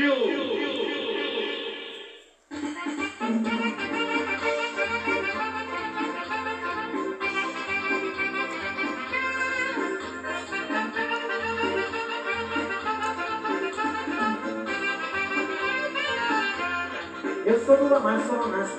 Eu 0.00 0.08
sou 17.66 17.76
do 17.76 17.94
Amazonas, 17.94 18.70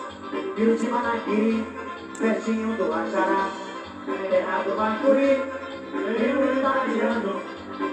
filho 0.56 0.76
de 0.76 0.90
Manaquiri, 0.90 1.64
pertinho 2.18 2.76
do 2.78 2.92
Ajará, 2.92 3.52
terra 4.28 4.64
do 4.64 4.76
Bacuri, 4.76 5.44
rio 6.18 6.58
italiano, 6.58 7.42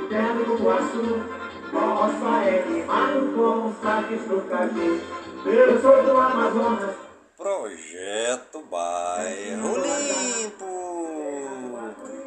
terra 0.08 0.32
do 0.32 1.37
Roça 1.72 2.44
é 2.44 2.62
queimado 2.62 3.32
com 3.34 3.68
os 3.68 3.76
saques 3.82 4.22
do 4.22 4.40
caju. 4.48 5.00
Eu 5.46 5.80
sou 5.80 6.02
do 6.02 6.16
Amazonas. 6.16 6.96
Projeto 7.36 8.62
Bairro 8.70 9.76
Limpo. 9.76 10.78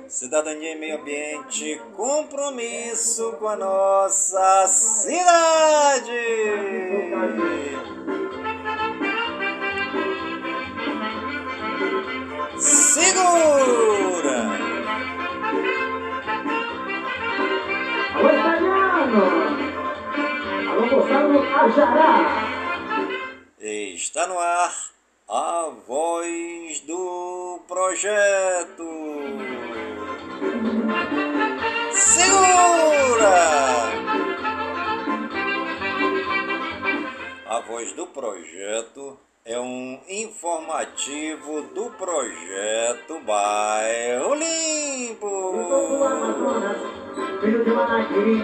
Cidadania 0.08 0.76
e 0.76 0.80
meio 0.80 1.00
ambiente, 1.00 1.82
compromisso 1.96 3.32
com 3.40 3.48
a 3.48 3.56
nossa 3.56 4.68
cidade. 4.68 6.12
Segura! 12.60 14.21
Ajará! 20.82 22.52
Está 23.60 24.26
no 24.26 24.40
ar 24.40 24.74
a 25.30 25.70
voz 25.88 26.80
do 26.82 27.60
projeto. 27.68 28.90
Segura! 31.92 33.32
A 37.46 37.60
voz 37.60 37.94
do 37.94 38.08
projeto 38.08 39.20
é 39.46 39.60
um 39.60 40.00
informativo 40.10 41.62
do 41.74 41.92
projeto 41.92 43.20
Bairro 43.26 44.24
Eu 44.24 44.30
sou 44.30 44.36
do 44.36 44.36
Limpo. 44.36 46.04
Amazonas, 46.04 46.78
filho 47.40 47.64
de 47.64 47.70
Manaquiri, 47.70 48.42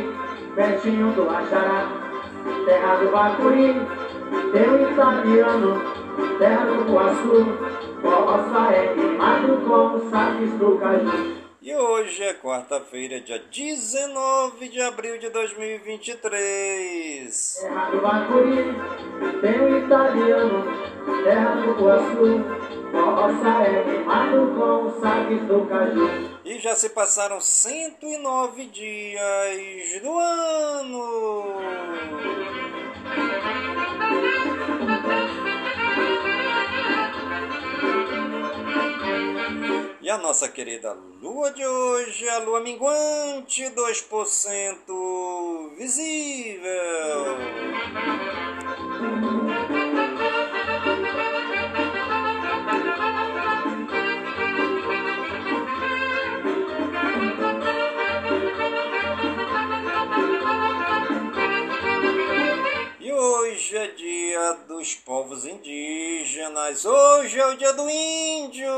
pertinho 0.55 1.11
do 1.13 1.29
Ajará, 1.29 2.06
terra 2.65 2.95
do 2.95 3.11
Bacuri, 3.11 3.75
eu 4.53 4.91
italiano, 4.91 5.81
terra 6.37 6.65
do 6.65 6.85
Cuaçu, 6.85 7.45
roça 8.03 8.73
é 8.73 8.93
queimado 8.93 9.57
com 9.67 10.09
saques 10.09 10.51
do 10.53 10.77
caju. 10.77 11.35
E 11.61 11.75
hoje 11.75 12.23
é 12.23 12.33
quarta-feira, 12.33 13.19
dia 13.19 13.43
19 13.51 14.69
de 14.69 14.81
abril 14.81 15.17
de 15.17 15.29
2023. 15.29 17.57
Terra 17.61 17.89
do 17.89 17.99
Bacuri, 18.01 18.73
tem 19.41 19.77
italiano, 19.83 20.63
terra 21.23 21.55
do 21.55 21.75
Cuaçu, 21.75 22.41
roça 22.93 23.49
é 23.63 23.83
queimado 23.83 24.53
com 24.57 24.89
saques 25.01 25.41
do 25.41 25.65
caju. 25.67 26.26
E 26.49 26.59
já 26.59 26.73
se 26.77 26.87
passaram 26.87 27.41
109 27.41 28.67
dias 28.67 30.01
do 30.01 30.17
ano. 30.17 31.43
E 40.01 40.09
a 40.09 40.17
nossa 40.17 40.47
querida 40.47 40.93
lua 41.21 41.51
de 41.51 41.67
hoje 41.67 42.29
a 42.29 42.37
lua 42.37 42.61
minguante 42.61 43.63
2% 43.63 45.75
visível. 45.77 47.37
Hoje 63.67 63.77
é 63.77 63.87
dia 63.87 64.53
dos 64.65 64.95
povos 64.95 65.45
indígenas. 65.45 66.85
Hoje 66.85 67.37
é 67.37 67.47
o 67.47 67.57
dia 67.57 67.73
do 67.73 67.89
índio. 67.89 68.71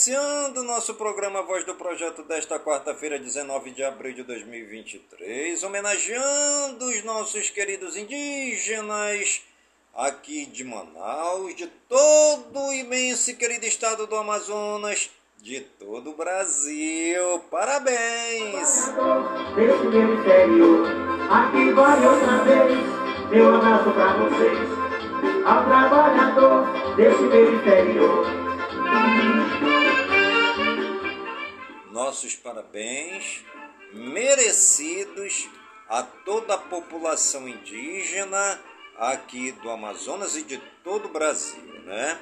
Iniciando 0.00 0.62
nosso 0.62 0.94
programa 0.94 1.42
Voz 1.42 1.66
do 1.66 1.74
Projeto 1.74 2.22
desta 2.22 2.58
quarta-feira, 2.58 3.18
19 3.18 3.70
de 3.70 3.84
abril 3.84 4.14
de 4.14 4.22
2023, 4.22 5.62
homenageando 5.62 6.86
os 6.86 7.04
nossos 7.04 7.50
queridos 7.50 7.98
indígenas 7.98 9.42
aqui 9.94 10.46
de 10.46 10.64
Manaus, 10.64 11.54
de 11.54 11.66
todo 11.86 12.58
o 12.58 12.72
imenso 12.72 13.30
e 13.30 13.34
querido 13.34 13.66
estado 13.66 14.06
do 14.06 14.16
Amazonas, 14.16 15.10
de 15.36 15.60
todo 15.60 16.12
o 16.12 16.16
Brasil. 16.16 17.38
Parabéns! 17.50 18.86
Desse 19.54 19.86
meu 19.86 20.14
interior, 20.14 20.86
aqui 21.30 21.72
vai 21.72 22.06
outra 22.06 22.38
vez, 22.44 23.30
meu 23.30 23.54
abraço 23.54 23.90
pra 23.90 24.16
vocês, 24.16 24.66
ao 25.44 25.64
trabalhador 25.66 26.96
desse 26.96 27.22
meu 27.22 27.54
interior. 27.54 29.39
Nossos 32.00 32.34
parabéns 32.34 33.44
merecidos 33.92 35.50
a 35.86 36.02
toda 36.02 36.54
a 36.54 36.58
população 36.58 37.46
indígena 37.46 38.58
aqui 38.96 39.52
do 39.52 39.68
Amazonas 39.68 40.34
e 40.34 40.42
de 40.42 40.56
todo 40.82 41.08
o 41.08 41.12
Brasil, 41.12 41.62
né? 41.84 42.18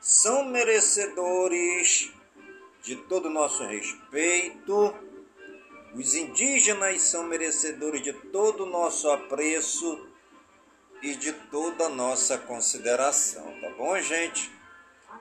São 0.00 0.46
merecedores 0.46 2.10
de 2.82 2.96
todo 2.96 3.26
o 3.26 3.30
nosso 3.30 3.62
respeito. 3.66 4.94
Os 5.94 6.14
indígenas 6.14 7.02
são 7.02 7.24
merecedores 7.24 8.02
de 8.02 8.14
todo 8.14 8.64
o 8.64 8.70
nosso 8.70 9.10
apreço 9.10 10.08
e 11.02 11.14
de 11.16 11.34
toda 11.34 11.84
a 11.84 11.90
nossa 11.90 12.38
consideração, 12.38 13.44
tá 13.60 13.68
bom, 13.76 14.00
gente? 14.00 14.50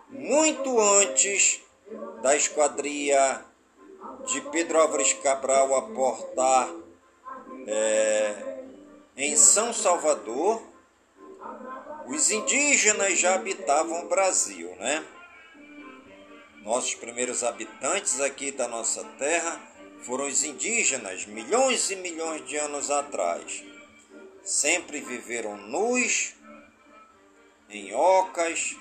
Muito 0.10 0.80
antes 0.80 1.62
da 2.22 2.38
esquadria 2.38 3.49
de 4.26 4.42
Pedro 4.42 4.80
Álvares 4.80 5.14
Cabral 5.14 5.76
aportar 5.76 6.70
é, 7.68 8.64
em 9.16 9.36
São 9.36 9.74
Salvador, 9.74 10.62
os 12.08 12.32
indígenas 12.32 13.20
já 13.20 13.36
habitavam 13.36 14.06
o 14.06 14.10
Brasil, 14.10 14.76
né? 14.78 15.06
Nossos 16.64 16.96
primeiros 16.96 17.44
habitantes 17.44 18.20
aqui 18.20 18.52
da 18.52 18.68
nossa 18.68 19.04
terra 19.18 19.60
foram 20.02 20.28
os 20.28 20.44
indígenas, 20.44 21.26
milhões 21.26 21.90
e 21.90 21.96
milhões 21.96 22.46
de 22.48 22.58
anos 22.58 22.90
atrás. 22.90 23.64
Sempre 24.44 25.02
viveram 25.02 25.58
nus, 25.58 26.34
em 27.70 27.94
ocas, 27.94 28.76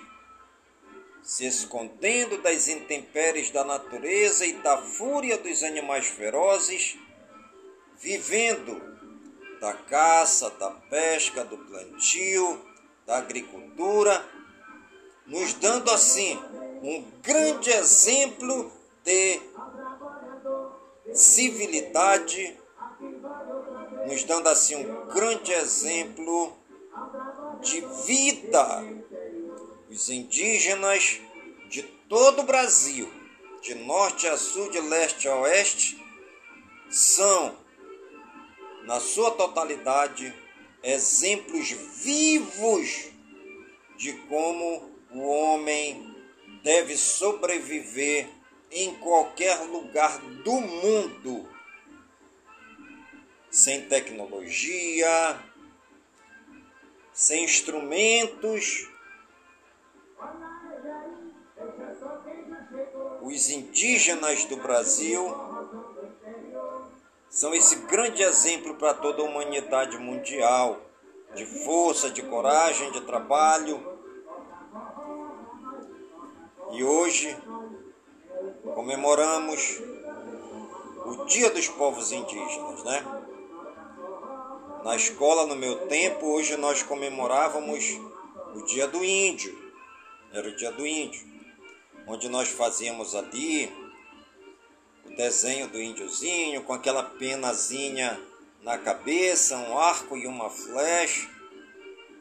se 1.29 1.45
escondendo 1.45 2.41
das 2.41 2.69
intempéries 2.69 3.51
da 3.51 3.63
natureza 3.63 4.47
e 4.47 4.55
da 4.63 4.79
fúria 4.79 5.37
dos 5.37 5.63
animais 5.63 6.07
ferozes, 6.07 6.97
vivendo 7.99 8.81
da 9.61 9.75
caça, 9.75 10.49
da 10.53 10.71
pesca, 10.71 11.45
do 11.45 11.59
plantio, 11.59 12.59
da 13.05 13.19
agricultura, 13.19 14.25
nos 15.27 15.53
dando 15.53 15.91
assim 15.91 16.35
um 16.83 17.05
grande 17.21 17.73
exemplo 17.73 18.73
de 19.05 19.39
civilidade, 21.13 22.59
nos 24.07 24.25
dando 24.25 24.49
assim 24.49 24.77
um 24.77 25.07
grande 25.09 25.53
exemplo 25.53 26.57
de 27.61 27.83
vida 28.07 28.98
os 29.89 30.09
indígenas 30.09 31.21
de 31.69 31.83
todo 31.83 32.41
o 32.41 32.45
Brasil, 32.45 33.11
de 33.63 33.75
norte 33.75 34.27
a 34.27 34.37
sul, 34.37 34.71
de 34.71 34.81
leste 34.81 35.29
a 35.29 35.37
oeste, 35.37 35.99
são, 36.91 37.57
na 38.85 39.01
sua 39.01 39.31
totalidade, 39.33 40.35
exemplos 40.83 41.71
vivos 41.71 43.11
de 43.97 44.13
como 44.29 44.91
o 45.11 45.21
homem 45.21 46.15
deve 46.63 46.97
sobreviver 46.97 48.29
em 48.71 48.95
qualquer 48.97 49.57
lugar 49.63 50.19
do 50.21 50.61
mundo, 50.61 51.49
sem 53.51 53.89
tecnologia, 53.89 55.43
sem 57.13 57.45
instrumentos. 57.45 58.89
Os 63.29 63.51
indígenas 63.51 64.47
do 64.47 64.57
Brasil 64.57 65.37
são 67.29 67.55
esse 67.55 67.77
grande 67.81 68.23
exemplo 68.23 68.75
para 68.77 68.95
toda 68.95 69.21
a 69.21 69.27
humanidade 69.27 69.99
mundial 69.99 70.81
de 71.35 71.45
força, 71.45 72.09
de 72.09 72.23
coragem, 72.23 72.91
de 72.91 73.03
trabalho. 73.03 73.87
E 76.73 76.83
hoje 76.83 77.37
comemoramos 78.75 79.79
o 81.05 81.27
Dia 81.27 81.51
dos 81.51 81.69
Povos 81.69 82.11
Indígenas, 82.11 82.83
né? 82.83 83.05
Na 84.83 84.97
escola, 84.97 85.47
no 85.47 85.55
meu 85.55 85.87
tempo, 85.87 86.29
hoje 86.29 86.57
nós 86.57 86.83
comemorávamos 86.83 87.85
o 88.55 88.63
Dia 88.63 88.89
do 88.89 89.05
Índio. 89.05 89.55
Era 90.33 90.49
o 90.49 90.57
Dia 90.57 90.73
do 90.73 90.87
Índio, 90.87 91.38
onde 92.09 92.29
nós 92.29 92.49
fazíamos 92.49 93.15
ali 93.15 93.71
o 95.05 95.11
desenho 95.11 95.69
do 95.69 95.81
índiozinho 95.81 96.65
com 96.65 96.73
aquela 96.73 97.03
penazinha 97.03 98.19
na 98.63 98.79
cabeça, 98.79 99.57
um 99.57 99.79
arco 99.79 100.17
e 100.17 100.27
uma 100.27 100.49
flecha, 100.49 101.29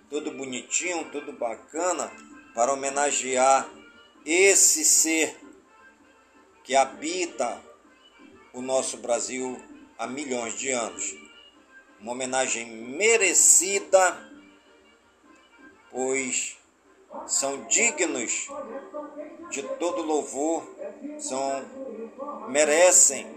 tudo 0.10 0.32
bonitinho, 0.32 1.10
tudo 1.12 1.32
bacana, 1.32 2.12
para 2.54 2.74
homenagear 2.74 3.70
esse 4.26 4.84
ser 4.84 5.40
que 6.64 6.76
habita 6.76 7.62
o 8.54 8.62
nosso 8.62 8.98
Brasil 8.98 9.62
há 9.98 10.06
milhões 10.06 10.58
de 10.58 10.70
anos. 10.70 11.16
Uma 12.00 12.12
homenagem 12.12 12.68
merecida, 12.68 14.18
pois 15.90 16.58
são 17.26 17.66
dignos 17.66 18.48
de 19.50 19.64
todo 19.64 20.02
louvor, 20.02 20.64
são 21.20 21.66
merecem 22.48 23.28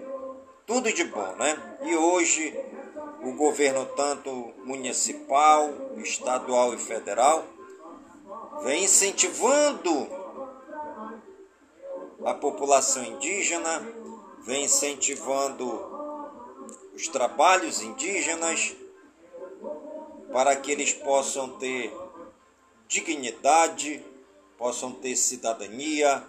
tudo 0.67 0.93
de 0.93 1.05
bom, 1.05 1.35
né? 1.37 1.79
E 1.83 1.97
hoje 1.97 2.57
o 3.23 3.33
governo 3.33 3.87
tanto 3.97 4.31
municipal, 4.65 5.71
estadual 5.97 6.75
e 6.75 6.79
federal 6.79 7.45
vem 8.63 8.85
incentivando 8.85 10.09
a 12.25 12.35
população 12.35 13.03
indígena, 13.05 13.83
vem 14.43 14.65
incentivando 14.65 15.67
os 16.95 17.09
trabalhos 17.09 17.83
indígenas 17.83 18.77
para 20.33 20.55
que 20.57 20.71
eles 20.71 20.93
possam 20.93 21.59
ter 21.59 21.93
dignidade, 22.87 24.05
possam 24.61 24.93
ter 24.93 25.17
cidadania, 25.17 26.23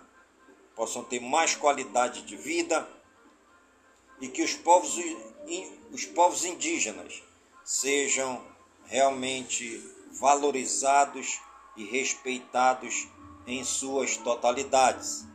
possam 0.73 1.03
ter 1.03 1.19
mais 1.19 1.53
qualidade 1.53 2.21
de 2.21 2.37
vida 2.37 2.87
e 4.21 4.29
que 4.29 4.41
os 4.41 4.53
povos 4.53 4.97
os 5.91 6.05
povos 6.05 6.45
indígenas 6.45 7.21
sejam 7.65 8.41
realmente 8.85 9.83
valorizados 10.13 11.41
e 11.75 11.83
respeitados 11.83 13.09
em 13.45 13.65
suas 13.65 14.15
totalidades, 14.15 15.27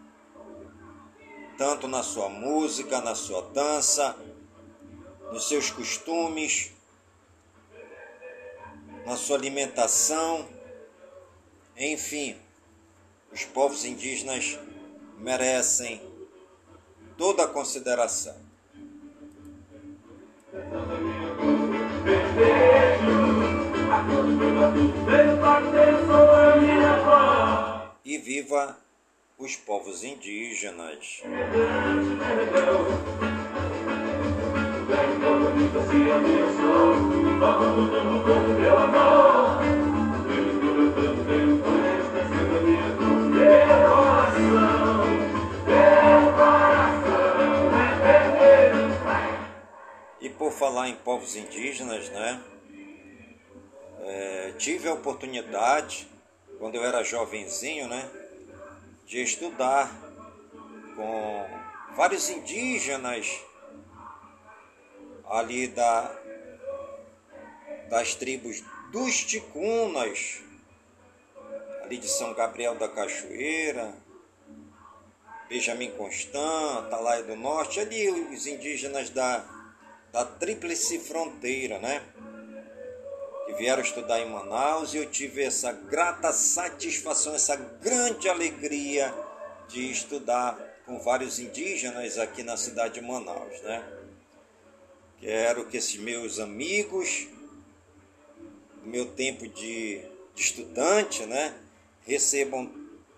tanto 1.59 1.87
na 1.87 2.03
sua 2.03 2.31
música, 2.31 3.03
na 3.03 3.15
sua 3.15 3.43
dança, 3.43 4.17
nos 5.31 5.49
seus 5.49 5.71
costumes, 5.71 6.73
na 9.05 9.19
sua 9.19 9.37
alimentação, 9.37 10.49
enfim, 11.77 12.46
os 13.37 13.45
povos 13.45 13.85
indígenas 13.85 14.59
merecem 15.19 16.01
toda 17.19 17.45
a 17.45 17.47
consideração. 17.47 18.35
E 28.03 28.17
viva 28.17 28.79
os 29.37 29.55
povos 29.55 30.03
indígenas. 30.03 31.21
por 38.27 39.76
falar 50.57 50.89
em 50.89 50.97
povos 50.97 51.37
indígenas, 51.37 52.09
né? 52.09 52.43
É, 54.01 54.53
tive 54.59 54.89
a 54.89 54.95
oportunidade, 54.95 56.09
quando 56.59 56.77
eu 56.77 56.85
era 56.85 57.05
jovenzinho, 57.05 57.87
né? 57.89 58.11
De 59.07 59.23
estudar 59.23 59.91
com 60.97 61.47
vários 61.95 62.31
indígenas 62.31 63.41
ali 65.29 65.69
da, 65.69 66.17
das 67.91 68.15
tribos 68.15 68.63
dos 68.91 69.25
Ticunas, 69.25 70.41
ali 71.83 71.99
de 71.99 72.09
São 72.09 72.33
Gabriel 72.33 72.75
da 72.77 72.89
Cachoeira, 72.89 73.95
Benjamin 75.49 75.91
Constant, 75.93 76.89
Talaia 76.89 77.23
do 77.23 77.37
Norte, 77.37 77.79
ali 77.79 78.09
os 78.11 78.47
indígenas 78.47 79.11
da 79.11 79.56
da 80.13 80.25
Tríplice 80.25 80.99
Fronteira, 80.99 81.79
né? 81.79 82.03
Que 83.47 83.55
vieram 83.55 83.83
estudar 83.83 84.21
em 84.21 84.31
Manaus 84.31 84.95
e 84.95 84.99
eu 84.99 85.11
tive 85.11 85.43
essa 85.43 85.73
grata 85.73 86.33
satisfação, 86.33 87.35
essa 87.35 87.57
grande 87.57 88.29
alegria 88.29 89.15
de 89.69 89.91
estudar 89.91 90.59
com 90.85 90.99
vários 90.99 91.39
indígenas 91.39 92.19
aqui 92.19 92.43
na 92.43 92.57
cidade 92.57 92.95
de 92.95 93.01
Manaus, 93.01 93.61
né? 93.63 93.85
Quero 95.21 95.67
que 95.67 95.77
esses 95.77 95.97
meus 95.97 96.39
amigos, 96.39 97.27
meu 98.85 99.07
tempo 99.07 99.49
de, 99.49 100.03
de 100.35 100.43
estudante, 100.43 101.25
né? 101.27 101.55
Recebam 102.03 102.71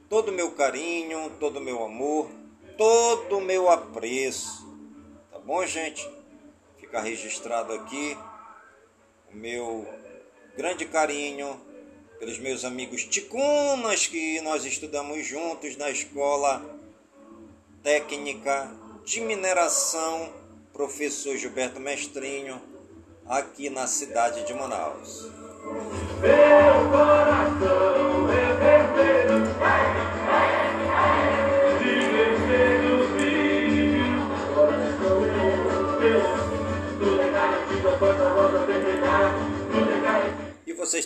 todo 0.09 0.31
o 0.31 0.33
meu 0.33 0.53
carinho, 0.53 1.31
todo 1.39 1.59
o 1.59 1.61
meu 1.61 1.85
amor, 1.85 2.31
todo 2.79 3.39
o 3.39 3.41
meu 3.41 3.69
apreço. 3.69 4.67
Tá 5.31 5.39
bom, 5.39 5.67
gente? 5.67 6.09
Ficar 6.89 7.01
registrado 7.03 7.75
aqui 7.75 8.17
o 9.31 9.37
meu 9.37 9.87
grande 10.57 10.87
carinho 10.87 11.61
pelos 12.19 12.39
meus 12.39 12.65
amigos 12.65 13.05
ticunas 13.05 14.07
que 14.07 14.41
nós 14.41 14.65
estudamos 14.65 15.27
juntos 15.27 15.77
na 15.77 15.91
escola 15.91 16.65
técnica 17.83 18.73
de 19.05 19.21
mineração 19.21 20.33
professor 20.73 21.37
Gilberto 21.37 21.79
Mestrinho 21.79 22.59
aqui 23.27 23.69
na 23.69 23.87
cidade 23.87 24.47
de 24.47 24.55
Manaus. 24.55 25.29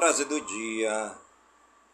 Frase 0.00 0.24
do 0.24 0.40
dia. 0.40 1.12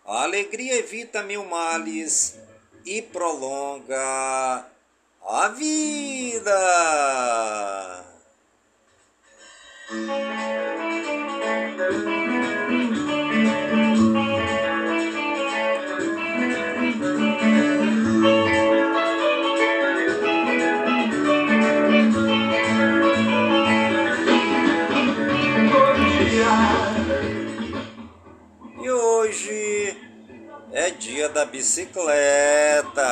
A 0.07 0.23
alegria 0.23 0.79
evita 0.79 1.25
mil 1.25 1.45
males 1.45 2.39
e 2.85 3.03
prolonga 3.03 4.65
a 5.25 5.49
vida. 5.49 6.55
Dia 30.99 31.29
da 31.29 31.45
bicicleta. 31.45 33.03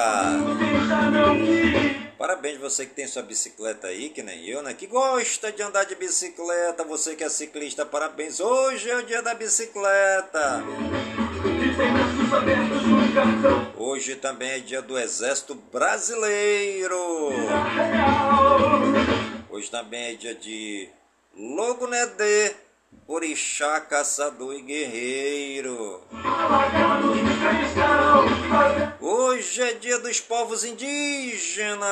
Parabéns 2.16 2.58
você 2.58 2.86
que 2.86 2.94
tem 2.94 3.06
sua 3.06 3.22
bicicleta 3.22 3.88
aí, 3.88 4.08
que 4.08 4.22
nem 4.22 4.48
eu, 4.48 4.62
né? 4.62 4.72
Que 4.72 4.86
gosta 4.86 5.52
de 5.52 5.62
andar 5.62 5.84
de 5.84 5.94
bicicleta, 5.94 6.84
você 6.84 7.14
que 7.14 7.24
é 7.24 7.28
ciclista, 7.28 7.84
parabéns. 7.84 8.40
Hoje 8.40 8.90
é 8.90 8.96
o 8.96 9.02
dia 9.04 9.22
da 9.22 9.34
bicicleta. 9.34 10.64
Hoje 13.76 14.16
também 14.16 14.50
é 14.50 14.58
dia 14.58 14.80
do 14.80 14.98
Exército 14.98 15.54
Brasileiro. 15.54 16.98
Hoje 19.50 19.70
também 19.70 20.12
é 20.12 20.14
dia 20.14 20.34
de 20.34 20.88
Logo 21.36 21.86
Nedê 21.86 22.54
orixá, 23.06 23.80
caçador 23.80 24.54
e 24.54 24.62
guerreiro. 24.62 26.02
Hoje 29.00 29.62
é 29.62 29.74
dia 29.74 29.98
dos 29.98 30.20
povos 30.20 30.64
indígenas. 30.64 31.84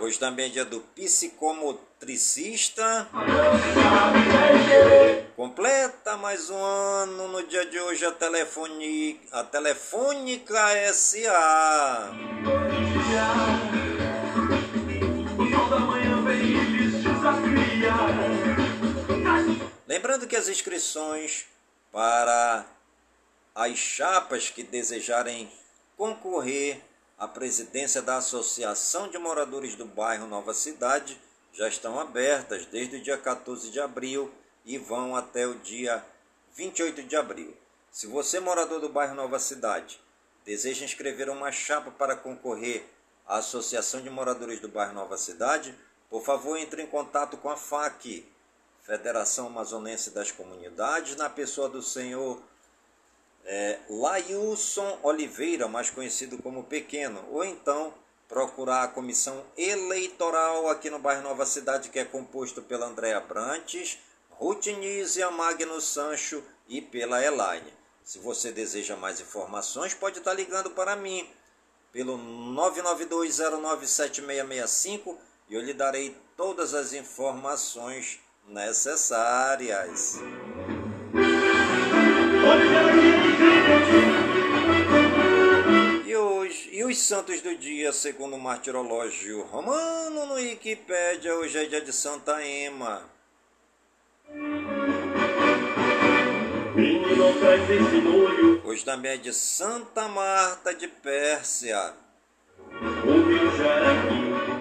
Hoje 0.00 0.18
também 0.18 0.46
é 0.46 0.48
dia 0.48 0.64
do 0.64 0.80
psicomotricista. 0.80 3.08
Completa 5.36 6.16
mais 6.16 6.50
um 6.50 6.62
ano 6.62 7.28
no 7.28 7.46
dia 7.46 7.66
de 7.66 7.78
hoje 7.80 8.04
a, 8.04 8.12
telefone, 8.12 9.20
a 9.32 9.42
Telefônica 9.42 10.92
SA. 10.92 12.12
Que 20.32 20.36
as 20.36 20.48
inscrições 20.48 21.44
para 21.92 22.64
as 23.54 23.76
chapas 23.76 24.48
que 24.48 24.62
desejarem 24.62 25.52
concorrer 25.94 26.80
à 27.18 27.28
presidência 27.28 28.00
da 28.00 28.16
Associação 28.16 29.10
de 29.10 29.18
Moradores 29.18 29.74
do 29.74 29.84
Bairro 29.84 30.26
Nova 30.26 30.54
Cidade 30.54 31.20
já 31.52 31.68
estão 31.68 32.00
abertas 32.00 32.64
desde 32.64 32.96
o 32.96 33.02
dia 33.02 33.18
14 33.18 33.70
de 33.70 33.78
abril 33.78 34.32
e 34.64 34.78
vão 34.78 35.14
até 35.14 35.46
o 35.46 35.56
dia 35.56 36.02
28 36.56 37.02
de 37.02 37.14
abril. 37.14 37.54
Se 37.90 38.06
você, 38.06 38.40
morador 38.40 38.80
do 38.80 38.88
bairro 38.88 39.14
Nova 39.14 39.38
Cidade, 39.38 40.00
deseja 40.46 40.86
inscrever 40.86 41.28
uma 41.28 41.52
chapa 41.52 41.90
para 41.90 42.16
concorrer 42.16 42.86
à 43.26 43.36
Associação 43.36 44.00
de 44.00 44.08
Moradores 44.08 44.60
do 44.60 44.68
Bairro 44.68 44.94
Nova 44.94 45.18
Cidade, 45.18 45.74
por 46.08 46.24
favor, 46.24 46.56
entre 46.56 46.80
em 46.80 46.86
contato 46.86 47.36
com 47.36 47.50
a 47.50 47.56
FAC, 47.58 48.26
Federação 48.82 49.46
Amazonense 49.46 50.10
das 50.10 50.32
Comunidades, 50.32 51.16
na 51.16 51.30
pessoa 51.30 51.68
do 51.68 51.80
senhor 51.80 52.42
é, 53.44 53.78
Lailson 53.88 54.98
Oliveira, 55.02 55.68
mais 55.68 55.88
conhecido 55.88 56.36
como 56.38 56.64
Pequeno, 56.64 57.24
ou 57.30 57.44
então 57.44 57.94
procurar 58.28 58.82
a 58.82 58.88
comissão 58.88 59.44
eleitoral 59.56 60.68
aqui 60.68 60.90
no 60.90 60.98
bairro 60.98 61.22
Nova 61.22 61.46
Cidade, 61.46 61.90
que 61.90 61.98
é 61.98 62.04
composto 62.04 62.60
pela 62.62 62.86
Andréa 62.86 63.20
Brantes, 63.20 63.98
Ruth 64.30 64.66
Nízia, 64.66 65.30
Magno 65.30 65.80
Sancho 65.80 66.42
e 66.66 66.80
pela 66.80 67.24
Elaine. 67.24 67.72
Se 68.02 68.18
você 68.18 68.50
deseja 68.50 68.96
mais 68.96 69.20
informações, 69.20 69.94
pode 69.94 70.18
estar 70.18 70.34
ligando 70.34 70.70
para 70.70 70.96
mim 70.96 71.30
pelo 71.92 72.18
992097665 72.18 75.16
e 75.48 75.54
eu 75.54 75.60
lhe 75.60 75.74
darei 75.74 76.16
todas 76.36 76.74
as 76.74 76.92
informações 76.94 78.18
necessárias. 78.48 80.20
E 86.06 86.16
hoje, 86.16 86.70
e 86.72 86.84
os 86.84 86.98
santos 86.98 87.40
do 87.40 87.56
dia, 87.56 87.92
segundo 87.92 88.36
o 88.36 88.40
martirológio 88.40 89.42
romano 89.44 90.26
no 90.26 90.34
Wikipédia, 90.34 91.34
hoje 91.36 91.58
é 91.58 91.64
dia 91.66 91.80
de 91.80 91.92
Santa 91.92 92.44
Ema. 92.44 93.10
Hoje 98.64 98.84
também 98.84 99.12
é 99.12 99.16
de 99.16 99.32
Santa 99.32 100.08
Marta 100.08 100.74
de 100.74 100.88
Pérsia. 100.88 101.94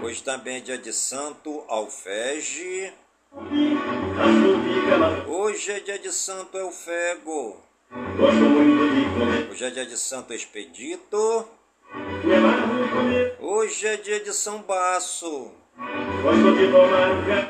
Hoje 0.03 0.21
também 0.23 0.57
é 0.57 0.59
dia 0.59 0.77
de 0.77 0.91
Santo 0.91 1.63
Alfege. 1.67 2.93
Hoje 5.27 5.71
é 5.71 5.79
dia 5.79 5.97
de 5.97 6.11
Santo 6.11 6.57
Elfego. 6.57 7.61
Hoje 9.49 9.65
é 9.65 9.69
dia 9.69 9.85
de 9.85 9.97
Santo 9.97 10.33
Expedito. 10.33 11.47
Hoje 13.39 13.87
é 13.87 13.95
dia 13.95 14.19
de 14.19 14.33
São 14.33 14.61
Baço. 14.61 15.51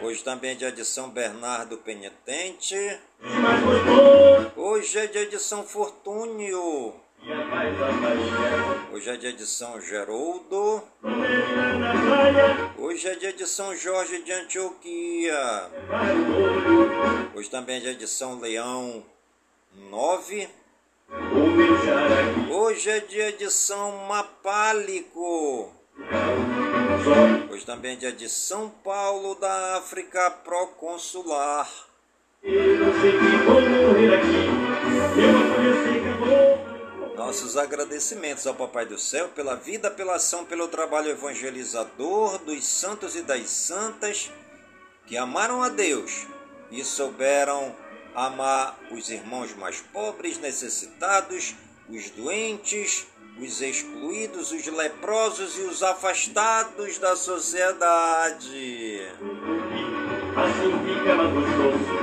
Hoje 0.03 0.23
também 0.23 0.51
é 0.51 0.55
dia 0.55 0.71
de 0.71 0.85
São 0.85 1.09
Bernardo 1.09 1.77
Penitente. 1.77 2.99
Hoje 4.55 4.99
é 4.99 5.07
dia 5.07 5.25
de 5.25 5.39
São 5.39 5.63
Fortúnio. 5.63 6.93
Hoje 8.91 9.09
é 9.11 9.17
dia 9.17 9.33
de 9.33 9.45
São 9.45 9.79
Geroldo. 9.79 10.81
Hoje 12.79 13.07
é 13.07 13.15
dia 13.15 13.31
de 13.31 13.45
São 13.45 13.75
Jorge 13.75 14.23
de 14.23 14.31
Antioquia. 14.31 15.69
Hoje 17.35 17.47
também 17.49 17.77
é 17.77 17.79
dia 17.79 17.93
de 17.93 18.07
São 18.07 18.39
Leão 18.39 19.03
9. 19.91 20.49
Hoje 22.49 22.89
é 22.89 22.99
dia 23.01 23.31
de 23.31 23.51
São 23.51 23.97
Mapálico. 24.07 25.71
Hoje 27.51 27.65
também 27.67 27.93
é 27.93 27.97
dia 27.97 28.11
de 28.11 28.27
São 28.29 28.67
Paulo 28.83 29.35
da 29.35 29.77
África 29.77 30.31
Proconsular. 30.43 31.69
Eu 32.41 32.99
sei 32.99 33.11
que 33.11 33.37
vou 33.45 33.61
morrer 33.61 34.15
aqui. 34.15 34.71
Eu 35.21 36.00
nossos 37.25 37.55
agradecimentos 37.55 38.47
ao 38.47 38.55
Papai 38.55 38.83
do 38.83 38.97
Céu 38.97 39.29
pela 39.29 39.55
vida, 39.55 39.91
pela 39.91 40.15
ação, 40.15 40.43
pelo 40.43 40.67
trabalho 40.67 41.11
evangelizador 41.11 42.39
dos 42.39 42.65
santos 42.65 43.15
e 43.15 43.21
das 43.21 43.47
santas 43.47 44.31
que 45.05 45.15
amaram 45.17 45.61
a 45.61 45.69
Deus 45.69 46.25
e 46.71 46.83
souberam 46.83 47.75
amar 48.15 48.75
os 48.89 49.11
irmãos 49.11 49.55
mais 49.55 49.81
pobres, 49.93 50.39
necessitados, 50.39 51.53
os 51.87 52.09
doentes, 52.09 53.05
os 53.37 53.61
excluídos, 53.61 54.51
os 54.51 54.65
leprosos 54.65 55.59
e 55.59 55.61
os 55.61 55.83
afastados 55.83 56.97
da 56.97 57.15
sociedade. 57.15 58.99
Assim 60.35 60.71
fica 60.87 61.13
mais 61.13 61.31
gostoso. 61.33 62.01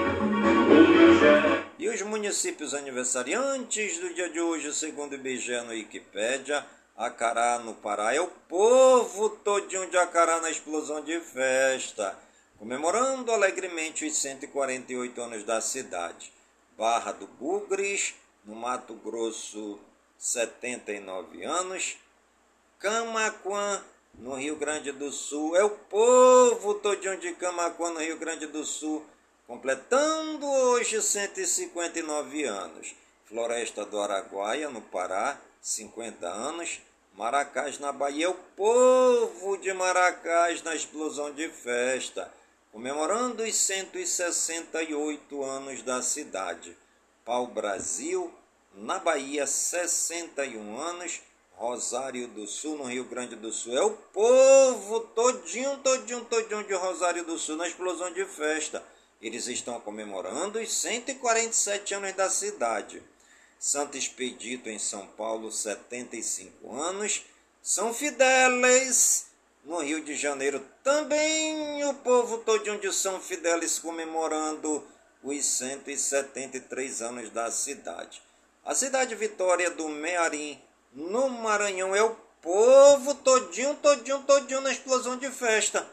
E 1.88 1.90
os 1.90 2.02
municípios 2.02 2.74
aniversariantes 2.74 3.98
do 3.98 4.12
dia 4.12 4.28
de 4.28 4.38
hoje, 4.38 4.74
segundo 4.74 5.12
o 5.12 5.14
IBGE 5.14 5.58
no 5.62 5.70
Wikipédia, 5.70 6.62
Acará 6.94 7.58
no 7.60 7.72
Pará 7.72 8.14
é 8.14 8.20
o 8.20 8.26
povo 8.26 9.30
todinho 9.30 9.88
de 9.88 9.96
Acará 9.96 10.38
na 10.38 10.50
explosão 10.50 11.00
de 11.02 11.18
festa, 11.18 12.14
comemorando 12.58 13.32
alegremente 13.32 14.04
os 14.04 14.18
148 14.18 15.18
anos 15.18 15.44
da 15.44 15.62
cidade. 15.62 16.30
Barra 16.76 17.12
do 17.12 17.26
Bugres, 17.26 18.14
no 18.44 18.54
Mato 18.54 18.92
Grosso, 18.92 19.80
79 20.18 21.42
anos. 21.42 21.96
Camaquã, 22.78 23.82
no 24.12 24.34
Rio 24.34 24.56
Grande 24.56 24.92
do 24.92 25.10
Sul, 25.10 25.56
é 25.56 25.64
o 25.64 25.70
povo 25.70 26.74
todinho 26.74 27.18
de 27.18 27.32
Camaquã, 27.32 27.88
no 27.92 28.00
Rio 28.00 28.18
Grande 28.18 28.46
do 28.46 28.62
Sul, 28.62 29.06
completando 29.48 30.46
hoje 30.46 31.00
159 31.00 32.44
anos. 32.44 32.94
Floresta 33.24 33.82
do 33.86 33.98
Araguaia, 33.98 34.68
no 34.68 34.82
Pará, 34.82 35.40
50 35.62 36.28
anos. 36.28 36.82
Maracás, 37.14 37.78
na 37.78 37.90
Bahia, 37.90 38.28
o 38.28 38.34
povo 38.34 39.56
de 39.56 39.72
Maracás 39.72 40.62
na 40.62 40.74
explosão 40.74 41.32
de 41.32 41.48
festa, 41.48 42.32
comemorando 42.70 43.42
os 43.42 43.56
168 43.56 45.42
anos 45.42 45.82
da 45.82 46.02
cidade. 46.02 46.76
Pau 47.24 47.46
Brasil, 47.46 48.32
na 48.74 48.98
Bahia, 48.98 49.46
61 49.46 50.78
anos. 50.78 51.22
Rosário 51.56 52.28
do 52.28 52.46
Sul, 52.46 52.76
no 52.76 52.84
Rio 52.84 53.04
Grande 53.06 53.34
do 53.34 53.50
Sul. 53.50 53.76
É 53.76 53.82
o 53.82 53.90
povo 53.90 55.00
todinho, 55.00 55.76
todinho, 55.78 56.24
todinho 56.26 56.62
de 56.62 56.74
Rosário 56.74 57.24
do 57.24 57.36
Sul 57.36 57.56
na 57.56 57.66
explosão 57.66 58.12
de 58.12 58.24
festa. 58.26 58.80
Eles 59.20 59.46
estão 59.48 59.80
comemorando 59.80 60.60
os 60.60 60.72
147 60.72 61.94
anos 61.94 62.12
da 62.14 62.30
cidade. 62.30 63.02
Santo 63.58 63.96
Expedito 63.96 64.68
em 64.68 64.78
São 64.78 65.06
Paulo, 65.06 65.50
75 65.50 66.72
anos. 66.72 67.24
São 67.60 67.92
Fidélis 67.92 69.26
no 69.64 69.80
Rio 69.80 70.02
de 70.02 70.14
Janeiro, 70.14 70.64
também 70.82 71.84
o 71.84 71.92
povo 71.94 72.38
todinho 72.38 72.78
de 72.78 72.90
São 72.90 73.20
Fidélis 73.20 73.78
comemorando 73.78 74.82
os 75.22 75.44
173 75.44 77.02
anos 77.02 77.30
da 77.30 77.50
cidade. 77.50 78.22
A 78.64 78.74
cidade 78.74 79.14
Vitória 79.14 79.70
do 79.70 79.88
Mearim, 79.88 80.58
no 80.92 81.28
Maranhão, 81.28 81.94
é 81.94 82.02
o 82.02 82.16
povo 82.40 83.14
todinho, 83.16 83.74
todinho, 83.74 84.22
todinho 84.22 84.60
na 84.60 84.72
explosão 84.72 85.18
de 85.18 85.30
festa, 85.30 85.86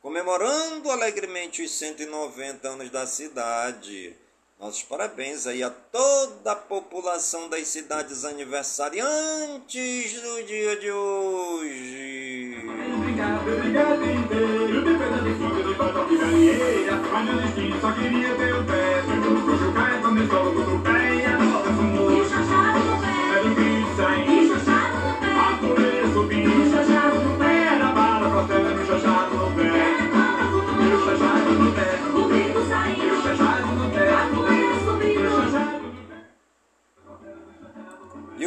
comemorando 0.00 0.90
alegremente 0.90 1.62
os 1.62 1.70
190 1.72 2.68
anos 2.68 2.90
da 2.90 3.06
cidade. 3.06 4.16
Nossos 4.58 4.82
parabéns 4.82 5.46
aí 5.46 5.62
a 5.62 5.70
toda 5.70 6.52
a 6.52 6.56
população 6.56 7.48
das 7.48 7.66
cidades 7.68 8.24
aniversariantes 8.24 10.20
do 10.20 10.42
dia 10.44 10.76
de 10.76 10.90
hoje. 10.90 12.56
Obrigado, 12.94 13.52
obrigado. 13.52 14.00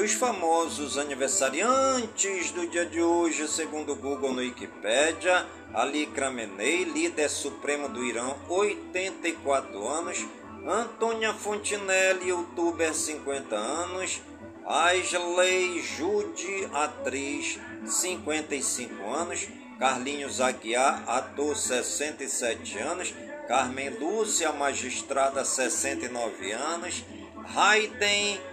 Os 0.03 0.11
famosos 0.11 0.97
aniversariantes 0.97 2.51
do 2.51 2.67
dia 2.67 2.85
de 2.85 3.01
hoje, 3.01 3.47
segundo 3.47 3.93
o 3.93 3.95
Google 3.95 4.33
no 4.33 4.41
Wikipedia, 4.41 5.45
Ali 5.73 6.07
Khamenei, 6.07 6.83
líder 6.83 7.29
supremo 7.29 7.87
do 7.87 8.03
Irã, 8.03 8.35
84 8.49 9.87
anos, 9.87 10.25
Antônia 10.67 11.33
Fontinelli, 11.33 12.27
youtuber, 12.27 12.93
50 12.93 13.55
anos, 13.55 14.21
Aisley 14.65 15.81
Jude, 15.81 16.67
atriz, 16.73 17.57
55 17.87 19.09
anos, 19.09 19.47
Carlinhos 19.79 20.41
Aguiar, 20.41 21.01
ator, 21.07 21.55
67 21.55 22.77
anos, 22.77 23.13
Carmen 23.47 23.89
Lúcia, 23.91 24.51
magistrada, 24.51 25.45
69 25.45 26.51
anos, 26.51 27.05
Raiden 27.45 28.52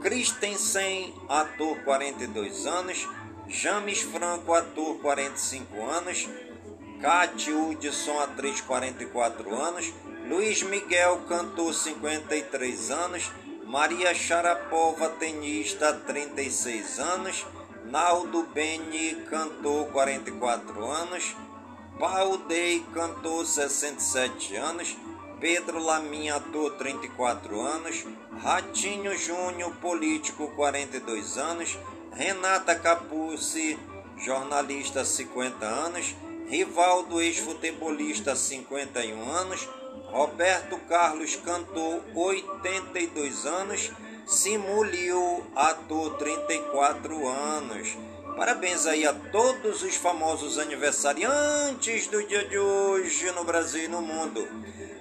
Christensen, 0.00 1.12
ator 1.28 1.76
42 1.84 2.66
anos, 2.66 3.06
James 3.48 4.00
Franco, 4.00 4.54
ator 4.54 4.98
45 4.98 5.90
anos, 5.90 6.26
Kate 7.02 7.52
Hudson, 7.52 8.18
atriz 8.20 8.62
44 8.62 9.60
anos, 9.60 9.92
Luiz 10.26 10.62
Miguel, 10.62 11.18
cantor 11.28 11.74
53 11.74 12.90
anos, 12.90 13.30
Maria 13.66 14.14
Sharapova, 14.14 15.10
tenista 15.10 15.92
36 15.92 16.98
anos, 16.98 17.46
Naldo 17.84 18.44
Beni, 18.54 19.16
cantor 19.28 19.88
44 19.92 20.90
anos, 20.90 21.36
Paul 21.98 22.38
Day, 22.48 22.82
cantor 22.94 23.44
67 23.44 24.56
anos, 24.56 24.96
Pedro 25.38 25.78
Laminha, 25.78 26.36
ator 26.36 26.72
34 26.78 27.60
anos, 27.60 28.06
Ratinho 28.42 29.14
Júnior, 29.18 29.70
político, 29.82 30.48
42 30.56 31.36
anos. 31.36 31.78
Renata 32.10 32.74
Capucci, 32.74 33.78
jornalista, 34.16 35.04
50 35.04 35.66
anos. 35.66 36.16
Rivaldo, 36.48 37.20
ex-futebolista, 37.20 38.34
51 38.34 39.30
anos. 39.30 39.68
Roberto 40.06 40.78
Carlos, 40.88 41.36
cantor, 41.36 42.02
82 42.14 43.44
anos. 43.44 43.92
Simulio, 44.26 45.44
ator, 45.54 46.16
34 46.16 47.28
anos. 47.28 47.98
Parabéns 48.38 48.86
aí 48.86 49.06
a 49.06 49.12
todos 49.12 49.82
os 49.82 49.96
famosos 49.96 50.58
aniversariantes 50.58 52.06
do 52.06 52.26
dia 52.26 52.48
de 52.48 52.58
hoje 52.58 53.30
no 53.32 53.44
Brasil 53.44 53.84
e 53.84 53.88
no 53.88 54.00
mundo. 54.00 54.48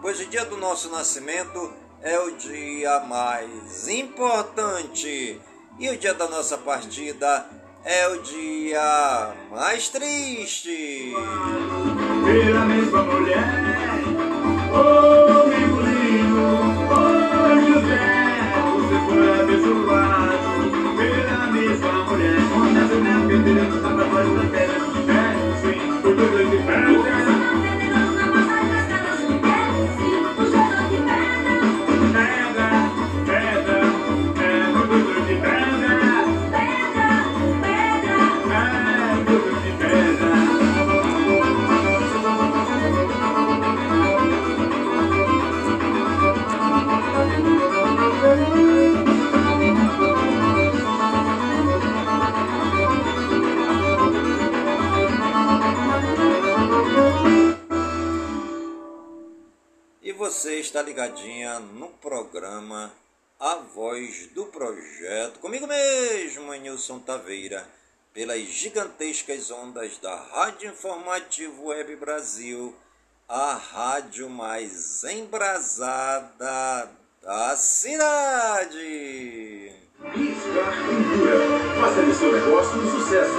pois 0.00 0.20
o 0.20 0.26
dia 0.26 0.44
do 0.44 0.56
nosso 0.56 0.90
nascimento 0.90 1.72
é 2.02 2.18
o 2.18 2.36
dia 2.36 3.00
mais 3.00 3.88
importante 3.88 5.40
e 5.78 5.88
o 5.88 5.96
dia 5.96 6.14
da 6.14 6.28
nossa 6.28 6.56
partida 6.58 7.46
é 7.84 8.08
o 8.08 8.22
dia 8.22 9.34
mais 9.50 9.88
triste. 9.88 11.12
Pela 12.24 12.64
mesma 12.66 13.02
mulher, 13.02 13.44
oh 14.72 15.40
oh 16.92 17.10
José, 17.66 18.00
você 18.74 18.96
foi 19.06 19.40
abençoado 19.40 20.70
pela 20.96 21.46
mesma 21.46 21.92
mulher. 22.04 22.40
Pedreira, 23.30 23.64
tá 23.80 23.90
pra 23.94 24.04
fora 24.08 24.28
da 24.28 24.50
terra, 24.50 24.89
Nilson 66.80 66.98
Taveira, 67.00 67.62
pelas 68.14 68.40
gigantescas 68.40 69.50
ondas 69.50 69.98
da 69.98 70.16
Rádio 70.16 70.70
Informativo 70.70 71.66
Web 71.66 71.94
Brasil, 71.96 72.74
a 73.28 73.52
rádio 73.52 74.30
mais 74.30 75.04
embrasada 75.04 76.88
da 77.20 77.54
cidade. 77.54 78.78
Iscar 80.16 80.72
Pintura, 80.88 81.36
faça 81.82 82.02
de 82.02 82.14
seu 82.14 82.32
negócio 82.32 82.80
um 82.80 82.90
sucesso. 82.98 83.38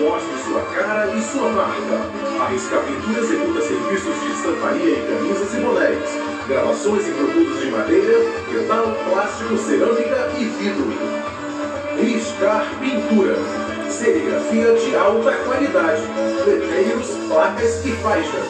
Mostre 0.00 0.42
sua 0.42 0.64
cara 0.74 1.14
e 1.14 1.22
sua 1.22 1.50
marca. 1.50 2.10
A 2.42 2.48
Pintura 2.48 3.20
executa 3.20 3.60
serviços 3.60 4.20
de 4.22 4.32
estamparia 4.32 4.98
em 4.98 5.06
camisas 5.06 5.54
e 5.54 5.60
bonés 5.60 6.32
gravações 6.48 7.06
em 7.06 7.14
produtos 7.14 7.60
de 7.60 7.70
madeira, 7.70 8.18
metal, 8.50 8.94
plástico, 9.08 9.56
cerâmica 9.56 10.32
e 10.36 10.44
vidro. 10.44 11.31
Riscar 12.02 12.66
Pintura. 12.80 13.36
Serigrafia 13.88 14.74
de 14.74 14.96
alta 14.96 15.32
qualidade. 15.44 16.02
Letreiros, 16.44 17.06
placas 17.28 17.86
e 17.86 17.92
faixas. 17.92 18.44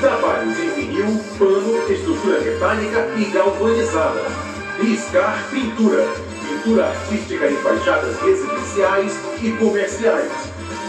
Trabalhos 0.00 0.58
em 0.58 0.70
vinil, 0.70 1.20
pano, 1.38 1.92
estrutura 1.92 2.40
metálica 2.40 3.10
e 3.18 3.26
galvanizada. 3.26 4.22
Riscar 4.80 5.46
Pintura. 5.50 6.08
Pintura 6.48 6.86
artística 6.86 7.46
em 7.46 7.56
fachadas 7.56 8.18
residenciais 8.20 9.12
e 9.42 9.52
comerciais. 9.52 10.32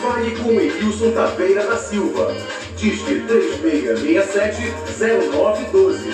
Fale 0.01 0.32
com 0.38 0.51
Edilson 0.51 1.12
Taveira 1.12 1.65
da 1.65 1.75
Silva. 1.75 2.34
Disque 2.77 3.25
3667-0912. 3.27 6.13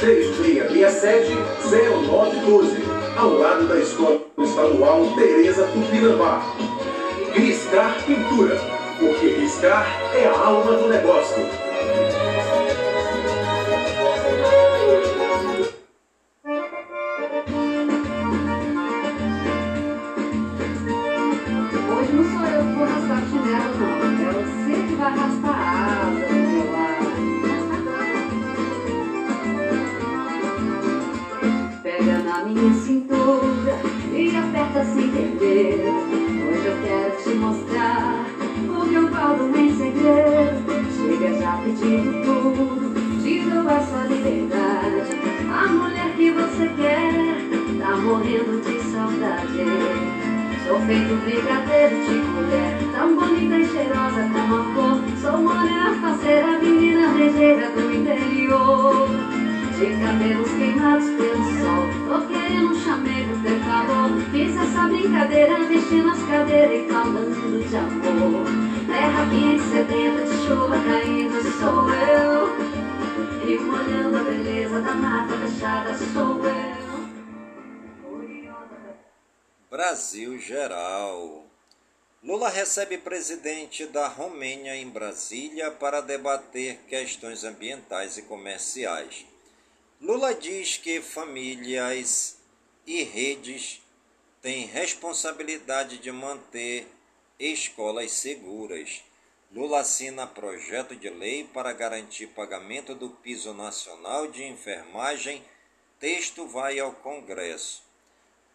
3667-0912. 0.00 2.97
Ao 3.18 3.36
lado 3.36 3.66
da 3.66 3.76
Escola 3.80 4.20
Estadual 4.38 5.12
Tereza 5.16 5.66
Tupinambá. 5.66 6.40
Riscar 7.34 8.00
Pintura. 8.06 8.56
Porque 9.00 9.26
riscar 9.40 9.88
é 10.14 10.24
a 10.28 10.38
alma 10.38 10.76
do 10.76 10.86
negócio. 10.86 11.67
Hoje 35.58 36.66
eu 36.66 36.76
quero 36.84 37.16
te 37.20 37.30
mostrar 37.30 38.24
o 38.68 38.88
que 38.88 38.94
eu 38.94 39.08
falo 39.08 39.58
em 39.58 39.76
segredo. 39.76 40.62
Chega 40.94 41.40
já 41.40 41.56
pedindo 41.64 42.22
tudo, 42.22 43.20
te 43.20 43.40
dou 43.40 43.68
essa 43.68 44.06
liberdade. 44.06 45.18
A 45.52 45.66
mulher 45.66 46.14
que 46.16 46.30
você 46.30 46.68
quer 46.76 47.12
tá 47.80 47.96
morrendo 47.96 48.60
de 48.60 48.80
saudade. 48.84 49.64
Sou 50.64 50.78
feito 50.82 51.16
brigadeiro 51.24 52.04
de 52.04 52.12
mulher, 52.12 52.78
tão 52.92 53.16
bonita 53.16 53.58
e 53.58 53.66
cheirosa 53.66 54.30
como 54.32 54.54
a 54.54 54.64
flor. 54.74 55.02
Sou 55.20 55.38
morena, 55.42 55.98
faceira, 56.00 56.56
menina 56.60 57.08
rejeira 57.14 57.68
do 57.70 57.92
interior. 57.92 59.37
De 59.78 59.96
cabelos 60.00 60.50
queimados 60.50 61.04
pelo 61.04 61.44
sol, 61.60 61.86
tô 62.08 62.26
querendo 62.26 62.70
um 62.70 62.80
chamego 62.82 63.40
ter 63.44 63.60
calor. 63.64 64.10
Fiz 64.32 64.56
essa 64.56 64.88
brincadeira, 64.88 65.56
mexendo 65.60 66.10
as 66.10 66.22
cadeiras 66.24 66.84
e 66.84 66.92
falando 66.92 67.68
de 67.68 67.76
amor. 67.76 68.44
Terra 68.88 69.30
quente, 69.30 69.62
sedenta 69.62 70.26
de 70.26 70.36
chuva 70.48 70.76
caindo, 70.82 71.40
sou 71.60 71.88
eu. 71.94 72.58
E 73.48 73.58
molhando 73.60 74.16
a 74.16 74.22
beleza 74.24 74.80
da 74.80 74.94
mata 74.94 75.38
fechada, 75.38 75.96
sou 76.12 76.44
eu. 76.44 76.78
Brasil 79.70 80.40
Geral. 80.40 81.46
Lula 82.20 82.48
recebe 82.48 82.98
presidente 82.98 83.86
da 83.86 84.08
Romênia 84.08 84.74
em 84.74 84.90
Brasília 84.90 85.70
para 85.70 86.00
debater 86.00 86.80
questões 86.88 87.44
ambientais 87.44 88.18
e 88.18 88.22
comerciais. 88.22 89.37
Lula 90.00 90.32
diz 90.32 90.76
que 90.76 91.02
famílias 91.02 92.38
e 92.86 93.02
redes 93.02 93.82
têm 94.40 94.64
responsabilidade 94.64 95.98
de 95.98 96.12
manter 96.12 96.86
escolas 97.36 98.12
seguras. 98.12 99.02
Lula 99.50 99.80
assina 99.80 100.24
projeto 100.24 100.94
de 100.94 101.10
lei 101.10 101.42
para 101.52 101.72
garantir 101.72 102.28
pagamento 102.28 102.94
do 102.94 103.10
piso 103.10 103.52
nacional 103.52 104.28
de 104.28 104.44
enfermagem. 104.44 105.44
Texto 105.98 106.46
vai 106.46 106.78
ao 106.78 106.92
Congresso. 106.92 107.82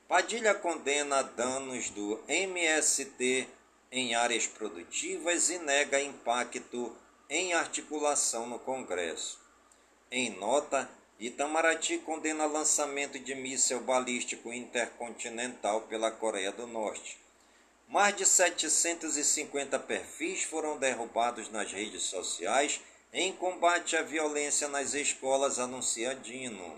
Padilha 0.08 0.56
condena 0.56 1.22
danos 1.24 1.90
do 1.90 2.24
MST 2.26 3.50
em 3.92 4.16
áreas 4.16 4.48
produtivas 4.48 5.50
e 5.50 5.60
nega 5.60 6.02
impacto 6.02 6.96
em 7.30 7.54
articulação 7.54 8.48
no 8.48 8.60
Congresso. 8.60 9.42
Em 10.10 10.30
nota, 10.30 10.90
Itamaraty 11.26 12.00
condena 12.00 12.46
lançamento 12.46 13.18
de 13.18 13.34
míssil 13.34 13.80
balístico 13.80 14.52
intercontinental 14.52 15.84
pela 15.84 16.12
Coreia 16.12 16.52
do 16.52 16.68
Norte. 16.68 17.18
Mais 17.88 18.14
de 18.14 18.26
750 18.26 19.80
perfis 19.80 20.44
foram 20.44 20.78
derrubados 20.78 21.50
nas 21.50 21.72
redes 21.72 22.04
sociais 22.04 22.82
em 23.14 23.32
combate 23.32 23.96
à 23.96 24.02
violência 24.02 24.68
nas 24.68 24.94
escolas, 24.94 25.60
anuncia 25.60 26.14
Dino. 26.14 26.78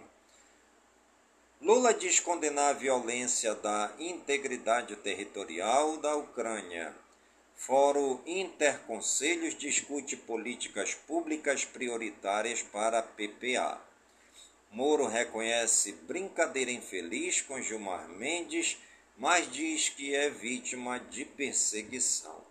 Lula 1.59 1.91
diz 1.91 2.19
condenar 2.19 2.69
a 2.69 2.77
violência 2.77 3.55
da 3.55 3.91
integridade 3.97 4.95
territorial 4.97 5.97
da 5.97 6.15
Ucrânia. 6.15 6.93
Fórum 7.55 8.21
Interconselhos 8.27 9.57
discute 9.57 10.15
políticas 10.15 10.93
públicas 10.93 11.65
prioritárias 11.65 12.61
para 12.61 12.99
a 12.99 13.01
PPA. 13.01 13.94
Moro 14.75 15.07
reconhece 15.07 15.93
brincadeira 15.93 16.69
infeliz 16.69 17.39
com 17.39 17.61
Gilmar 17.61 18.09
Mendes, 18.09 18.77
mas 19.17 19.49
diz 19.49 19.87
que 19.87 20.13
é 20.13 20.29
vítima 20.29 20.99
de 20.99 21.23
perseguição. 21.23 22.43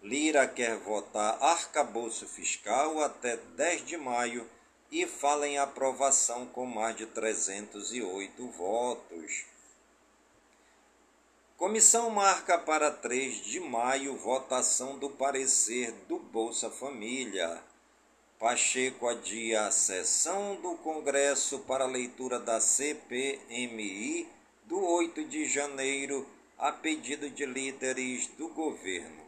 Lira 0.00 0.46
quer 0.46 0.76
votar 0.76 1.36
arcabouço 1.42 2.28
fiscal 2.28 3.02
até 3.02 3.36
10 3.36 3.84
de 3.84 3.96
maio 3.96 4.48
e 4.88 5.04
fala 5.04 5.48
em 5.48 5.58
aprovação 5.58 6.46
com 6.46 6.64
mais 6.64 6.94
de 6.94 7.06
308 7.06 8.46
votos. 8.50 9.44
Comissão 11.56 12.08
marca 12.08 12.56
para 12.56 12.88
3 12.88 13.34
de 13.44 13.58
maio 13.58 14.16
votação 14.16 14.96
do 14.96 15.10
parecer 15.10 15.90
do 16.06 16.20
Bolsa 16.20 16.70
Família. 16.70 17.60
Pacheco 18.38 19.08
adia 19.08 19.66
a 19.66 19.70
sessão 19.72 20.54
do 20.62 20.76
Congresso 20.76 21.58
para 21.60 21.86
leitura 21.86 22.38
da 22.38 22.60
CPMI 22.60 24.28
do 24.64 24.80
8 24.80 25.24
de 25.24 25.44
janeiro 25.44 26.24
a 26.56 26.70
pedido 26.70 27.28
de 27.28 27.44
líderes 27.44 28.28
do 28.38 28.48
governo. 28.50 29.24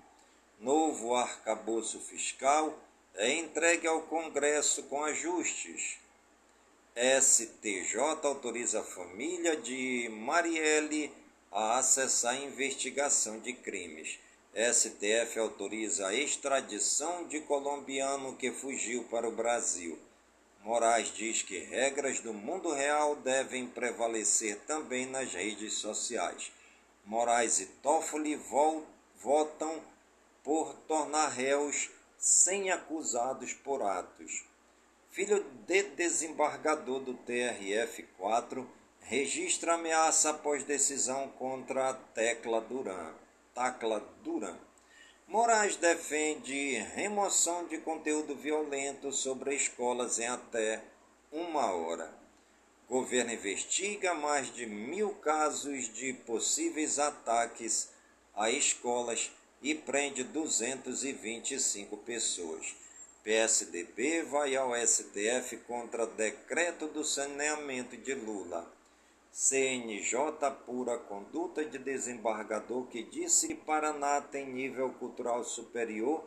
Novo 0.61 1.17
arcabouço 1.17 1.99
fiscal 1.99 2.79
é 3.15 3.35
entregue 3.35 3.89
ao 3.89 4.03
Congresso 4.03 4.85
com 4.85 5.03
ajustes. 5.03 5.99
STJ 6.95 7.99
autoriza 8.23 8.79
a 8.79 8.85
família 8.85 9.57
de 9.57 10.09
Marielle 10.09 11.13
a 11.51 11.79
acessar 11.79 12.35
a 12.35 12.45
investigação 12.45 13.41
de 13.41 13.55
crimes. 13.55 14.21
STF 14.55 15.39
autoriza 15.39 16.09
a 16.09 16.15
extradição 16.15 17.29
de 17.29 17.41
colombiano 17.43 18.37
que 18.37 18.51
fugiu 18.51 19.05
para 19.05 19.29
o 19.29 19.33
Brasil. 19.33 19.97
Moraes 20.65 21.15
diz 21.15 21.41
que 21.41 21.59
regras 21.59 22.21
do 22.21 22.35
mundo 22.35 22.73
real 22.73 23.15
devem 23.17 23.67
prevalecer 23.69 24.59
também 24.67 25.07
nas 25.07 25.33
redes 25.33 25.75
sociais. 25.75 26.53
Moraes 27.05 27.61
e 27.61 27.67
Toffoli 27.67 28.39
votam 29.23 29.81
por 30.43 30.75
tornar 30.89 31.29
réus 31.29 31.89
sem 32.19 32.71
acusados 32.71 33.53
por 33.53 33.83
atos. 33.83 34.45
Filho 35.11 35.45
de 35.67 35.83
desembargador 35.83 37.01
do 37.01 37.15
TRF-4 37.15 38.67
registra 39.01 39.75
ameaça 39.75 40.31
após 40.31 40.65
decisão 40.65 41.29
contra 41.39 41.91
a 41.91 41.95
Tecla 41.95 42.61
Duran. 42.61 43.15
Tacla 43.55 44.01
Duran. 44.23 44.57
Moraes 45.27 45.77
defende 45.77 46.79
remoção 46.95 47.67
de 47.67 47.79
conteúdo 47.79 48.35
violento 48.35 49.13
sobre 49.13 49.55
escolas 49.55 50.19
em 50.19 50.27
até 50.27 50.83
uma 51.31 51.73
hora. 51.73 52.13
Governo 52.89 53.33
investiga 53.33 54.15
mais 54.15 54.53
de 54.53 54.67
mil 54.67 55.15
casos 55.17 55.93
de 55.93 56.13
possíveis 56.13 56.99
ataques 56.99 57.91
a 58.35 58.51
escolas 58.51 59.31
e 59.63 59.75
prende 59.75 60.25
225 60.25 61.97
pessoas. 61.99 62.75
PSDB 63.23 64.23
vai 64.23 64.57
ao 64.57 64.75
STF 64.75 65.59
contra 65.69 66.07
decreto 66.07 66.89
do 66.89 67.05
saneamento 67.05 67.97
de 67.97 68.15
Lula. 68.15 68.80
CNJ 69.33 70.45
apura 70.45 70.99
conduta 70.99 71.65
de 71.65 71.79
desembargador 71.79 72.89
que 72.89 73.03
disse 73.03 73.49
que 73.49 73.55
Paraná 73.55 74.21
tem 74.21 74.47
nível 74.47 74.91
cultural 74.95 75.45
superior 75.45 76.25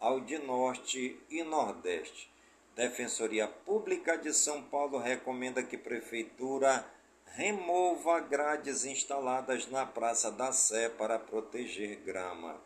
ao 0.00 0.20
de 0.20 0.38
Norte 0.38 1.20
e 1.28 1.42
Nordeste. 1.42 2.30
Defensoria 2.74 3.46
Pública 3.46 4.16
de 4.16 4.32
São 4.32 4.62
Paulo 4.62 4.98
recomenda 4.98 5.62
que 5.62 5.76
Prefeitura 5.76 6.84
remova 7.26 8.20
grades 8.20 8.86
instaladas 8.86 9.70
na 9.70 9.84
Praça 9.84 10.30
da 10.30 10.50
Sé 10.50 10.88
para 10.88 11.18
proteger 11.18 11.96
grama. 11.96 12.58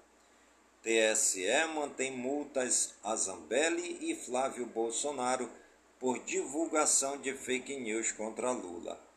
TSE 0.83 1.67
mantém 1.75 2.17
multas 2.17 2.95
a 3.03 3.17
Zambelli 3.17 4.11
e 4.11 4.15
Flávio 4.15 4.67
Bolsonaro 4.67 5.51
por 5.99 6.19
divulgação 6.21 7.19
de 7.19 7.35
fake 7.35 7.77
news 7.77 8.13
contra 8.13 8.53
Lula. 8.53 9.10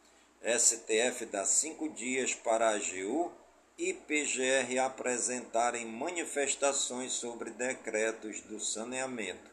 STF 0.43 1.25
dá 1.27 1.45
cinco 1.45 1.87
dias 1.87 2.35
para 2.35 2.67
a 2.67 2.75
AGU 2.75 3.31
e 3.77 3.93
PGR 3.93 4.77
apresentarem 4.79 5.85
manifestações 5.85 7.13
sobre 7.13 7.49
decretos 7.51 8.41
do 8.41 8.59
saneamento. 8.59 9.49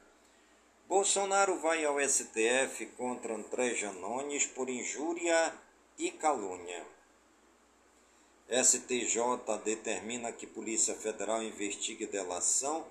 Bolsonaro 0.89 1.61
vai 1.61 1.85
ao 1.85 2.01
STF 2.01 2.87
contra 2.97 3.37
André 3.37 3.77
Janones 3.77 4.47
por 4.47 4.69
injúria 4.69 5.55
e 5.97 6.11
calúnia. 6.11 6.85
STJ 8.51 9.17
determina 9.65 10.33
que 10.33 10.45
Polícia 10.45 10.97
Federal 10.97 11.41
investigue 11.41 12.05
delação 12.05 12.85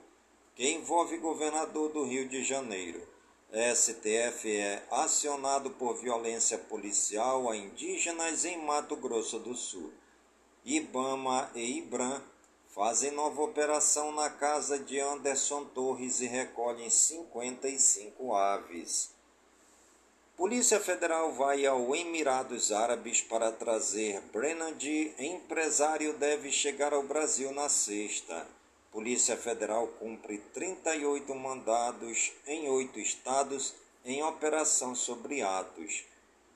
que 0.55 0.69
envolve 0.69 1.17
governador 1.17 1.91
do 1.91 2.05
Rio 2.05 2.29
de 2.29 2.45
Janeiro. 2.45 3.05
STF 3.51 4.47
é 4.47 4.83
acionado 4.91 5.71
por 5.71 5.97
violência 5.99 6.55
policial 6.55 7.49
a 7.49 7.57
indígenas 7.57 8.45
em 8.45 8.63
Mato 8.63 8.95
Grosso 8.95 9.39
do 9.39 9.55
Sul. 9.55 9.91
Ibama 10.63 11.49
e 11.55 11.79
Ibram 11.79 12.21
fazem 12.67 13.09
nova 13.09 13.41
operação 13.41 14.11
na 14.11 14.29
casa 14.29 14.77
de 14.77 14.99
Anderson 14.99 15.65
Torres 15.65 16.21
e 16.21 16.27
recolhem 16.27 16.91
55 16.91 18.35
aves. 18.35 19.09
Polícia 20.37 20.79
Federal 20.79 21.31
vai 21.31 21.65
ao 21.65 21.95
Emirados 21.95 22.71
Árabes 22.71 23.21
para 23.23 23.51
trazer 23.51 24.21
Brenand. 24.31 24.77
Empresário 25.17 26.13
deve 26.13 26.51
chegar 26.51 26.93
ao 26.93 27.01
Brasil 27.01 27.51
na 27.51 27.67
sexta. 27.67 28.58
Polícia 28.91 29.37
Federal 29.37 29.87
cumpre 29.99 30.39
38 30.51 31.35
mandados 31.35 32.33
em 32.47 32.67
oito 32.69 32.99
estados 32.99 33.75
em 34.03 34.23
operação 34.23 34.95
sobre 34.95 35.43
atos 35.43 36.05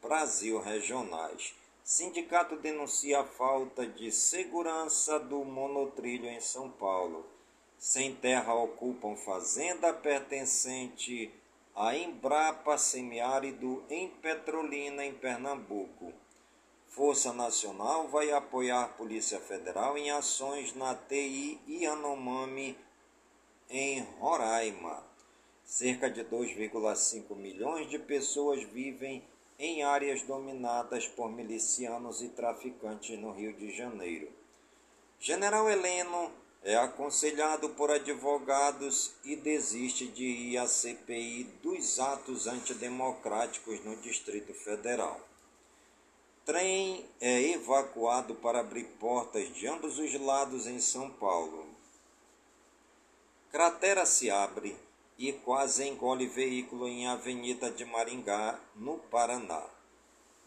Brasil 0.02 0.60
regionais. 0.60 1.54
Sindicato 1.84 2.56
denuncia 2.56 3.20
a 3.20 3.24
falta 3.24 3.86
de 3.86 4.12
segurança 4.12 5.20
do 5.20 5.46
monotrilho 5.46 6.28
em 6.28 6.42
São 6.42 6.72
Paulo. 6.72 7.24
Sem 7.78 8.16
terra 8.16 8.56
ocupam 8.56 9.16
fazenda 9.16 9.94
pertencente 9.94 11.32
a 11.76 11.96
Embrapa 11.96 12.78
Semiárido 12.78 13.84
em 13.90 14.08
Petrolina, 14.08 15.06
em 15.06 15.14
Pernambuco. 15.14 16.12
Força 16.96 17.34
Nacional 17.34 18.08
vai 18.08 18.32
apoiar 18.32 18.96
Polícia 18.96 19.40
Federal 19.40 19.98
em 19.98 20.12
ações 20.12 20.76
na 20.76 20.94
TI 20.94 21.60
Yanomami, 21.68 22.78
em 23.68 24.02
Roraima. 24.20 25.04
Cerca 25.66 26.08
de 26.08 26.24
2,5 26.24 27.36
milhões 27.36 27.90
de 27.90 27.98
pessoas 27.98 28.62
vivem 28.66 29.24
em 29.58 29.82
áreas 29.82 30.22
dominadas 30.22 31.08
por 31.08 31.32
milicianos 31.32 32.22
e 32.22 32.30
traficantes 32.30 33.18
no 33.18 33.32
Rio 33.32 33.54
de 33.54 33.76
Janeiro. 33.76 34.32
General 35.20 35.68
Heleno 35.68 36.32
é 36.62 36.76
aconselhado 36.76 37.70
por 37.70 37.90
advogados 37.90 39.16
e 39.26 39.36
desiste 39.36 40.06
de 40.06 40.26
ir 40.26 40.58
à 40.60 40.68
CPI 40.68 41.46
dos 41.64 42.00
atos 42.00 42.46
antidemocráticos 42.46 43.84
no 43.84 43.96
Distrito 43.96 44.54
Federal. 44.54 45.33
Trem 46.46 47.06
é 47.22 47.52
evacuado 47.52 48.36
para 48.36 48.60
abrir 48.60 48.84
portas 49.00 49.48
de 49.54 49.66
ambos 49.66 49.98
os 49.98 50.14
lados 50.20 50.68
em 50.68 50.78
São 50.78 51.10
Paulo. 51.10 51.66
Cratera 53.50 54.06
se 54.06 54.30
abre 54.30 54.76
e 55.18 55.32
quase 55.32 55.88
engole 55.88 56.28
veículo 56.28 56.86
em 56.86 57.08
Avenida 57.08 57.72
de 57.72 57.86
Maringá, 57.86 58.60
no 58.76 58.98
Paraná. 58.98 59.64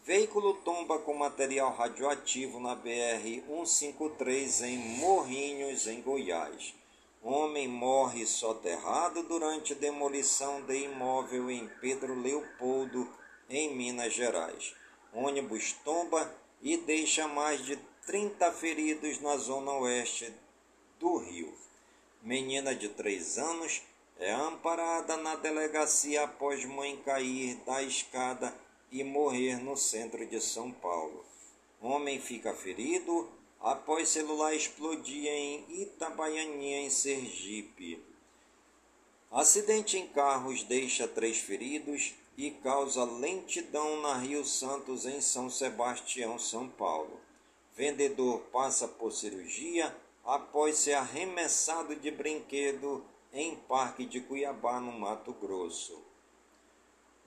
Veículo 0.05 0.53
tomba 0.63 0.99
com 0.99 1.15
material 1.15 1.73
radioativo 1.73 2.59
na 2.59 2.75
BR-153 2.75 4.65
em 4.67 4.77
Morrinhos, 4.99 5.87
em 5.87 5.99
Goiás. 6.03 6.75
Homem 7.23 7.67
morre 7.67 8.27
soterrado 8.27 9.23
durante 9.23 9.73
demolição 9.73 10.61
de 10.61 10.77
imóvel 10.77 11.49
em 11.49 11.67
Pedro 11.81 12.13
Leopoldo, 12.13 13.11
em 13.49 13.75
Minas 13.75 14.13
Gerais. 14.13 14.75
Ônibus 15.13 15.73
tomba 15.83 16.33
e 16.61 16.77
deixa 16.77 17.27
mais 17.27 17.65
de 17.65 17.75
30 18.05 18.51
feridos 18.51 19.19
na 19.19 19.37
zona 19.37 19.71
oeste 19.73 20.33
do 20.99 21.17
Rio. 21.17 21.53
Menina 22.21 22.75
de 22.75 22.89
3 22.89 23.37
anos 23.37 23.81
é 24.19 24.31
amparada 24.31 25.15
na 25.17 25.35
delegacia 25.35 26.23
após 26.23 26.65
mãe 26.65 26.97
cair 26.97 27.55
da 27.65 27.83
escada 27.83 28.53
e 28.91 29.03
morrer 29.03 29.57
no 29.57 29.77
centro 29.77 30.25
de 30.25 30.41
São 30.41 30.71
Paulo. 30.71 31.25
Homem 31.81 32.19
fica 32.19 32.53
ferido 32.53 33.29
após 33.59 34.09
celular 34.09 34.55
explodir 34.55 35.27
em 35.27 35.81
Itabaianinha, 35.81 36.81
em 36.81 36.89
Sergipe. 36.89 38.03
Acidente 39.31 39.97
em 39.97 40.07
carros 40.07 40.63
deixa 40.63 41.07
três 41.07 41.37
feridos 41.37 42.13
e 42.37 42.51
causa 42.51 43.03
lentidão 43.03 44.01
na 44.01 44.15
Rio 44.15 44.45
Santos, 44.45 45.05
em 45.05 45.19
São 45.19 45.49
Sebastião, 45.49 46.37
São 46.37 46.69
Paulo. 46.69 47.19
Vendedor 47.73 48.41
passa 48.51 48.87
por 48.87 49.11
cirurgia 49.11 49.95
após 50.23 50.77
ser 50.77 50.93
arremessado 50.93 51.95
de 51.95 52.11
brinquedo 52.11 53.03
em 53.33 53.55
Parque 53.55 54.05
de 54.05 54.21
Cuiabá, 54.21 54.79
no 54.79 54.91
Mato 54.91 55.33
Grosso. 55.33 55.99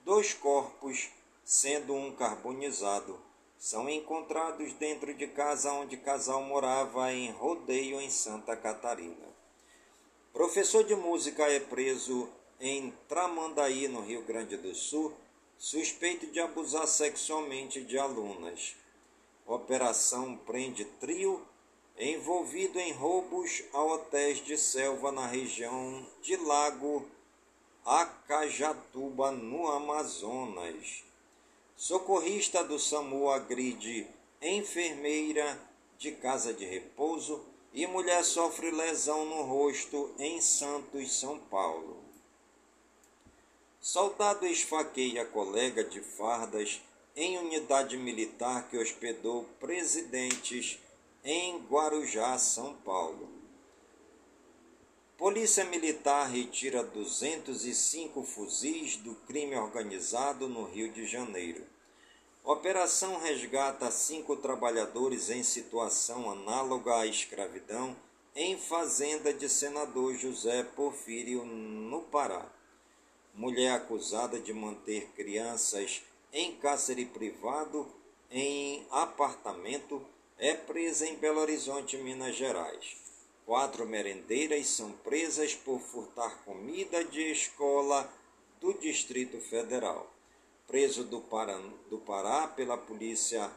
Dois 0.03 0.33
corpos 0.33 1.09
sendo 1.43 1.93
um 1.93 2.15
carbonizado, 2.15 3.19
são 3.57 3.89
encontrados 3.89 4.73
dentro 4.73 5.13
de 5.13 5.27
casa 5.27 5.71
onde 5.73 5.97
casal 5.97 6.41
morava 6.43 7.11
em 7.11 7.29
Rodeio, 7.31 7.99
em 7.99 8.09
Santa 8.09 8.55
Catarina. 8.55 9.29
Professor 10.31 10.83
de 10.83 10.95
música 10.95 11.43
é 11.43 11.59
preso 11.59 12.29
em 12.61 12.93
Tramandaí, 13.09 13.87
no 13.87 14.01
Rio 14.01 14.21
Grande 14.21 14.55
do 14.55 14.73
Sul, 14.75 15.11
suspeito 15.57 16.27
de 16.27 16.39
abusar 16.39 16.87
sexualmente 16.87 17.81
de 17.81 17.97
alunas. 17.97 18.75
Operação 19.47 20.37
prende 20.37 20.85
trio 20.85 21.41
envolvido 21.97 22.79
em 22.79 22.93
roubos 22.93 23.63
a 23.73 23.83
hotéis 23.83 24.43
de 24.45 24.57
selva 24.57 25.11
na 25.11 25.25
região 25.25 26.05
de 26.21 26.35
Lago 26.37 27.05
Acajatuba, 27.83 29.31
no 29.31 29.67
Amazonas. 29.67 31.03
Socorrista 31.75 32.63
do 32.63 32.77
SAMU 32.77 33.29
agride 33.29 34.07
enfermeira 34.39 35.59
de 35.97 36.11
casa 36.11 36.53
de 36.53 36.65
repouso 36.65 37.43
e 37.73 37.87
mulher 37.87 38.23
sofre 38.23 38.69
lesão 38.69 39.25
no 39.25 39.43
rosto 39.43 40.13
em 40.19 40.39
Santos, 40.39 41.19
São 41.19 41.39
Paulo. 41.39 42.00
Soldado 43.81 44.45
esfaqueia 44.45 45.25
colega 45.25 45.83
de 45.83 46.01
fardas 46.01 46.79
em 47.15 47.39
unidade 47.39 47.97
militar 47.97 48.69
que 48.69 48.77
hospedou 48.77 49.43
presidentes 49.59 50.77
em 51.23 51.57
Guarujá, 51.67 52.37
São 52.37 52.75
Paulo. 52.75 53.27
Polícia 55.17 55.65
Militar 55.65 56.29
retira 56.29 56.83
205 56.83 58.21
fuzis 58.23 58.97
do 58.97 59.15
crime 59.15 59.55
organizado 59.55 60.47
no 60.47 60.63
Rio 60.65 60.91
de 60.91 61.07
Janeiro. 61.07 61.65
Operação 62.43 63.19
resgata 63.19 63.89
cinco 63.89 64.35
trabalhadores 64.35 65.31
em 65.31 65.41
situação 65.41 66.29
análoga 66.29 66.97
à 66.97 67.07
escravidão 67.07 67.97
em 68.35 68.59
fazenda 68.59 69.33
de 69.33 69.49
senador 69.49 70.13
José 70.13 70.61
Porfírio, 70.61 71.43
no 71.43 72.03
Pará. 72.03 72.60
Mulher 73.33 73.71
acusada 73.71 74.39
de 74.39 74.53
manter 74.53 75.07
crianças 75.15 76.01
em 76.33 76.55
cárcere 76.55 77.05
privado 77.05 77.87
em 78.29 78.85
apartamento 78.91 80.01
é 80.37 80.53
presa 80.53 81.05
em 81.07 81.15
Belo 81.15 81.39
Horizonte, 81.39 81.97
Minas 81.97 82.35
Gerais. 82.35 82.97
Quatro 83.45 83.85
merendeiras 83.85 84.67
são 84.67 84.91
presas 84.91 85.55
por 85.55 85.79
furtar 85.79 86.43
comida 86.45 87.03
de 87.03 87.31
escola 87.31 88.11
do 88.59 88.73
Distrito 88.73 89.39
Federal 89.39 90.11
preso 90.71 91.03
do 91.03 91.19
Pará, 91.19 91.59
do 91.89 91.97
Pará 91.97 92.47
pela 92.47 92.77
polícia 92.77 93.51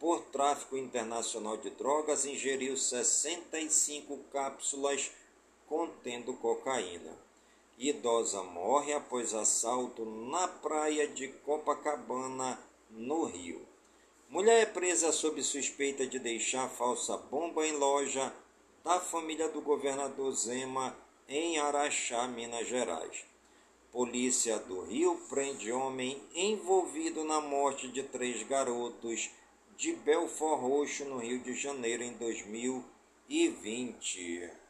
por 0.00 0.20
tráfico 0.32 0.76
internacional 0.76 1.56
de 1.56 1.70
drogas, 1.70 2.26
ingeriu 2.26 2.76
65 2.76 4.18
cápsulas 4.32 5.12
contendo 5.68 6.34
cocaína. 6.34 7.25
Idosa 7.78 8.42
morre 8.42 8.94
após 8.94 9.34
assalto 9.34 10.06
na 10.06 10.48
praia 10.48 11.06
de 11.06 11.28
Copacabana, 11.28 12.58
no 12.90 13.24
Rio. 13.24 13.60
Mulher 14.30 14.62
é 14.62 14.66
presa 14.66 15.12
sob 15.12 15.42
suspeita 15.42 16.06
de 16.06 16.18
deixar 16.18 16.70
falsa 16.70 17.18
bomba 17.18 17.66
em 17.66 17.72
loja 17.72 18.32
da 18.82 18.98
família 18.98 19.50
do 19.50 19.60
governador 19.60 20.32
Zema 20.32 20.96
em 21.28 21.58
Araxá, 21.58 22.26
Minas 22.26 22.66
Gerais. 22.66 23.26
Polícia 23.92 24.58
do 24.58 24.80
Rio 24.80 25.20
prende 25.28 25.70
homem 25.70 26.18
envolvido 26.34 27.24
na 27.24 27.42
morte 27.42 27.88
de 27.88 28.02
três 28.02 28.42
garotos 28.42 29.28
de 29.76 29.92
Belfort 29.92 30.62
Roxo, 30.62 31.04
no 31.04 31.18
Rio 31.18 31.40
de 31.40 31.52
Janeiro, 31.52 32.02
em 32.02 32.14
2020. 32.14 34.65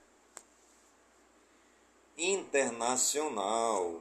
Internacional. 2.19 4.01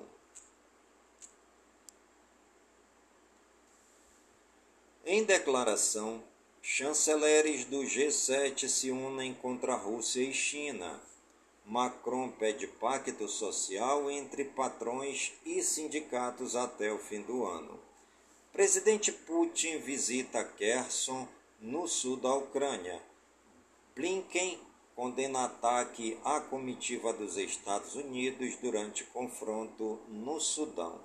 Em 5.06 5.25
declaração, 5.25 6.23
chanceleres 6.62 7.65
do 7.65 7.82
G7 7.82 8.69
se 8.69 8.89
unem 8.89 9.34
contra 9.34 9.73
a 9.73 9.78
Rússia 9.78 10.21
e 10.21 10.34
China. 10.34 10.97
Macron 11.65 12.32
pede 12.32 12.67
pacto 12.67 13.28
social 13.28 14.10
entre 14.10 14.45
patrões 14.45 15.34
e 15.45 15.62
sindicatos 15.62 16.56
até 16.56 16.93
o 16.93 16.97
fim 16.97 17.21
do 17.21 17.43
ano. 17.43 17.78
Presidente 18.54 19.12
Putin 19.12 19.80
visita 19.80 20.41
Kherson, 20.41 21.28
no 21.60 21.86
sul 21.86 22.15
da 22.15 22.34
Ucrânia. 22.34 23.01
Blinken 23.93 24.58
condena 24.95 25.45
ataque 25.45 26.17
à 26.23 26.39
comitiva 26.39 27.12
dos 27.12 27.38
Estados 27.38 27.95
Unidos 27.95 28.55
durante 28.62 29.03
confronto 29.05 29.99
no 30.08 30.39
Sudão. 30.39 30.99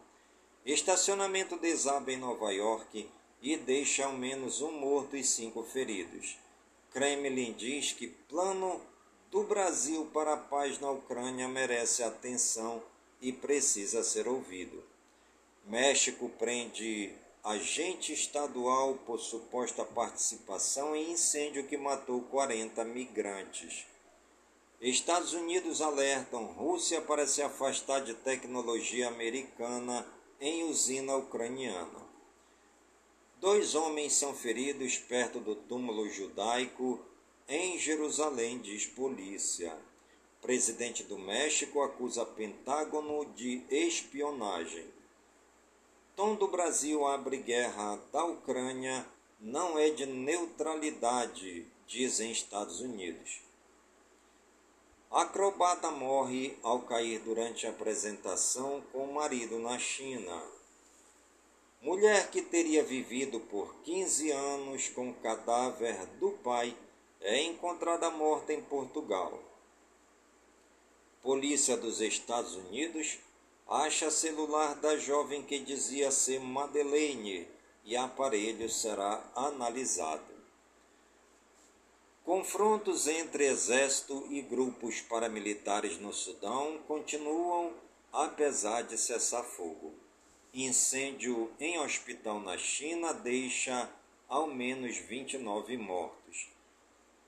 Estacionamento 0.64 1.56
desaba 1.56 2.12
em 2.12 2.16
Nova 2.16 2.52
York 2.52 3.08
e 3.42 3.56
deixa 3.56 4.04
ao 4.04 4.12
menos 4.12 4.60
um 4.60 4.72
morto 4.72 5.16
e 5.16 5.24
cinco 5.24 5.62
feridos. 5.64 6.38
Kremlin 6.92 7.52
diz 7.52 7.92
que 7.92 8.06
plano 8.06 8.80
do 9.30 9.42
Brasil 9.44 10.06
para 10.12 10.34
a 10.34 10.36
paz 10.36 10.78
na 10.78 10.90
Ucrânia 10.90 11.48
merece 11.48 12.02
atenção 12.02 12.82
e 13.20 13.32
precisa 13.32 14.02
ser 14.04 14.28
ouvido. 14.28 14.82
México 15.64 16.28
prende 16.38 17.12
agente 17.42 18.12
estadual 18.12 18.94
por 19.06 19.18
suposta 19.18 19.84
participação 19.84 20.94
em 20.94 21.12
incêndio 21.12 21.66
que 21.66 21.76
matou 21.76 22.20
40 22.22 22.84
migrantes. 22.84 23.86
Estados 24.80 25.32
Unidos 25.32 25.80
alertam 25.80 26.46
Rússia 26.46 27.00
para 27.00 27.26
se 27.26 27.42
afastar 27.42 28.00
de 28.00 28.14
tecnologia 28.14 29.08
americana 29.08 30.06
em 30.40 30.64
usina 30.64 31.16
ucraniana. 31.16 32.08
Dois 33.38 33.74
homens 33.74 34.14
são 34.14 34.34
feridos 34.34 34.98
perto 34.98 35.40
do 35.40 35.54
túmulo 35.54 36.08
judaico 36.10 37.00
em 37.48 37.78
Jerusalém, 37.78 38.58
diz 38.58 38.86
polícia. 38.86 39.76
Presidente 40.42 41.02
do 41.02 41.18
México 41.18 41.82
acusa 41.82 42.24
Pentágono 42.24 43.24
de 43.34 43.62
espionagem. 43.70 44.99
Tom 46.20 46.34
do 46.34 46.48
Brasil 46.48 47.06
abre 47.06 47.38
guerra 47.38 47.98
da 48.12 48.22
Ucrânia 48.22 49.06
não 49.40 49.78
é 49.78 49.88
de 49.88 50.04
neutralidade, 50.04 51.66
dizem 51.86 52.30
Estados 52.30 52.82
Unidos. 52.82 53.40
Acrobata 55.10 55.90
morre 55.90 56.58
ao 56.62 56.80
cair 56.82 57.20
durante 57.20 57.66
apresentação 57.66 58.82
com 58.92 59.04
o 59.04 59.14
marido 59.14 59.58
na 59.60 59.78
China. 59.78 60.42
Mulher 61.80 62.30
que 62.30 62.42
teria 62.42 62.84
vivido 62.84 63.40
por 63.40 63.76
15 63.76 64.30
anos 64.30 64.90
com 64.90 65.08
o 65.08 65.14
cadáver 65.14 66.04
do 66.18 66.32
pai 66.32 66.76
é 67.22 67.44
encontrada 67.44 68.10
morta 68.10 68.52
em 68.52 68.60
Portugal. 68.60 69.42
Polícia 71.22 71.78
dos 71.78 72.02
Estados 72.02 72.56
Unidos 72.56 73.20
acha 73.70 74.10
celular 74.10 74.74
da 74.74 74.96
jovem 74.96 75.44
que 75.44 75.60
dizia 75.60 76.10
ser 76.10 76.40
Madeleine 76.40 77.46
e 77.84 77.96
aparelho 77.96 78.68
será 78.68 79.22
analisado. 79.34 80.34
Confrontos 82.24 83.06
entre 83.06 83.46
exército 83.46 84.26
e 84.28 84.42
grupos 84.42 85.00
paramilitares 85.00 85.98
no 85.98 86.12
Sudão 86.12 86.78
continuam 86.88 87.72
apesar 88.12 88.82
de 88.82 88.98
cessar 88.98 89.44
fogo. 89.44 89.94
Incêndio 90.52 91.48
em 91.60 91.78
hospital 91.78 92.40
na 92.40 92.58
China 92.58 93.14
deixa 93.14 93.88
ao 94.28 94.48
menos 94.48 94.96
29 94.96 95.76
mortos. 95.76 96.48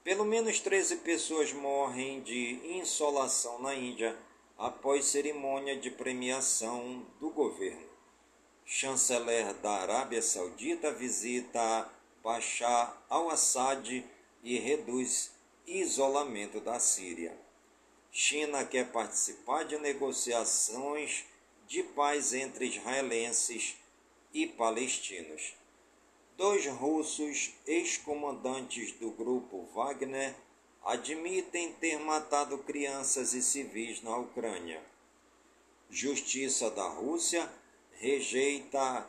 Pelo 0.02 0.24
menos 0.24 0.58
13 0.58 0.96
pessoas 0.96 1.52
morrem 1.52 2.20
de 2.22 2.60
insolação 2.78 3.62
na 3.62 3.74
Índia 3.74 4.18
após 4.62 5.06
cerimônia 5.06 5.76
de 5.76 5.90
premiação 5.90 7.04
do 7.18 7.30
governo. 7.30 7.84
Chanceler 8.64 9.52
da 9.54 9.72
Arábia 9.72 10.22
Saudita 10.22 10.92
visita 10.92 11.90
Bashar 12.22 12.96
al-Assad 13.10 14.04
e 14.40 14.58
reduz 14.60 15.32
isolamento 15.66 16.60
da 16.60 16.78
Síria. 16.78 17.36
China 18.12 18.64
quer 18.64 18.92
participar 18.92 19.64
de 19.64 19.76
negociações 19.78 21.24
de 21.66 21.82
paz 21.82 22.32
entre 22.32 22.66
israelenses 22.66 23.76
e 24.32 24.46
palestinos. 24.46 25.54
Dois 26.36 26.66
russos, 26.66 27.52
ex-comandantes 27.66 28.92
do 28.92 29.10
grupo 29.10 29.64
Wagner, 29.74 30.36
admitem 30.84 31.72
ter 31.74 31.98
matado 31.98 32.58
crianças 32.58 33.34
e 33.34 33.42
civis 33.42 34.02
na 34.02 34.16
Ucrânia. 34.16 34.82
Justiça 35.88 36.70
da 36.70 36.88
Rússia 36.88 37.48
rejeita 37.92 39.08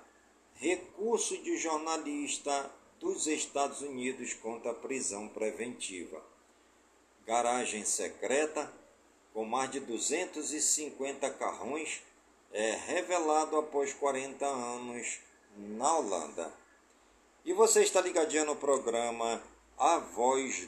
recurso 0.56 1.38
de 1.42 1.58
jornalista 1.58 2.72
dos 3.00 3.28
Estados 3.28 3.82
Unidos 3.82 4.34
contra 4.34 4.74
prisão 4.74 5.28
preventiva. 5.28 6.22
Garagem 7.26 7.84
secreta, 7.84 8.72
com 9.34 9.46
mais 9.46 9.72
de 9.72 9.80
250 9.80 11.30
carrões, 11.32 12.02
é 12.52 12.72
revelado 12.72 13.58
após 13.58 13.94
40 13.94 14.46
anos 14.46 15.20
na 15.58 15.98
Holanda. 15.98 16.54
E 17.44 17.52
você 17.52 17.82
está 17.82 18.00
ligadinho 18.00 18.46
no 18.46 18.56
programa 18.56 19.42
A 19.78 19.98
Voz 19.98 20.68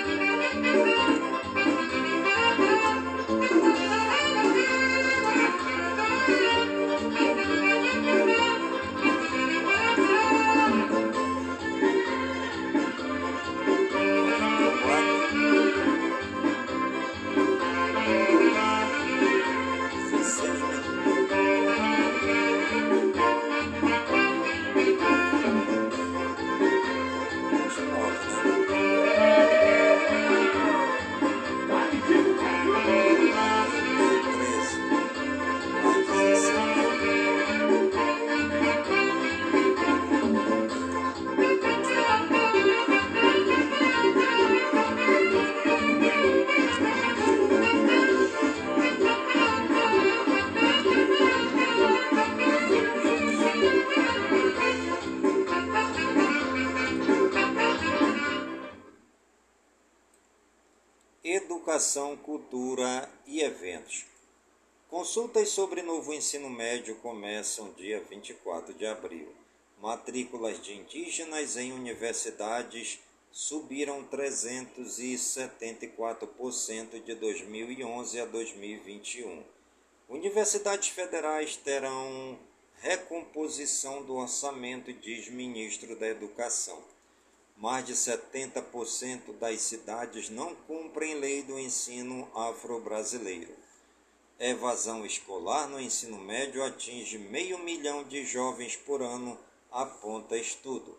Consultas 65.01 65.49
sobre 65.49 65.81
novo 65.81 66.13
ensino 66.13 66.47
médio 66.47 66.93
começam 66.97 67.73
dia 67.73 67.99
24 68.07 68.71
de 68.75 68.85
abril. 68.85 69.33
Matrículas 69.81 70.61
de 70.61 70.73
indígenas 70.73 71.57
em 71.57 71.73
universidades 71.73 72.99
subiram 73.31 74.03
374% 74.03 77.03
de 77.03 77.15
2011 77.15 78.19
a 78.19 78.25
2021. 78.25 79.43
Universidades 80.07 80.89
federais 80.89 81.55
terão 81.55 82.37
recomposição 82.79 84.03
do 84.03 84.17
orçamento, 84.17 84.93
diz 84.93 85.29
ministro 85.29 85.95
da 85.95 86.07
Educação. 86.07 86.77
Mais 87.57 87.83
de 87.83 87.93
70% 87.93 89.33
das 89.39 89.61
cidades 89.61 90.29
não 90.29 90.53
cumprem 90.53 91.15
lei 91.15 91.41
do 91.41 91.57
ensino 91.57 92.29
afro-brasileiro. 92.35 93.60
Evasão 94.43 95.05
escolar 95.05 95.67
no 95.67 95.79
ensino 95.79 96.17
médio 96.17 96.63
atinge 96.63 97.15
meio 97.19 97.59
milhão 97.59 98.03
de 98.03 98.25
jovens 98.25 98.75
por 98.75 98.99
ano, 98.99 99.37
aponta 99.71 100.35
estudo. 100.35 100.97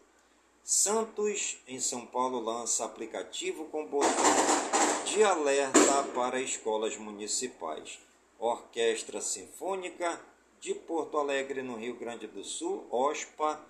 Santos, 0.62 1.58
em 1.66 1.80
São 1.80 2.06
Paulo, 2.06 2.38
lança 2.38 2.84
aplicativo 2.84 3.64
com 3.64 3.84
botão 3.84 4.08
de 5.06 5.24
alerta 5.24 6.04
para 6.14 6.40
escolas 6.40 6.96
municipais. 6.96 7.98
Orquestra 8.38 9.20
Sinfônica 9.20 10.20
de 10.60 10.72
Porto 10.72 11.18
Alegre, 11.18 11.62
no 11.62 11.76
Rio 11.76 11.96
Grande 11.96 12.28
do 12.28 12.44
Sul, 12.44 12.86
OSPA, 12.92 13.60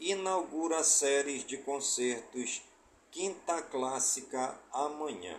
inaugura 0.00 0.82
séries 0.82 1.44
de 1.44 1.58
concertos 1.58 2.62
Quinta 3.10 3.60
Clássica 3.60 4.58
amanhã. 4.72 5.38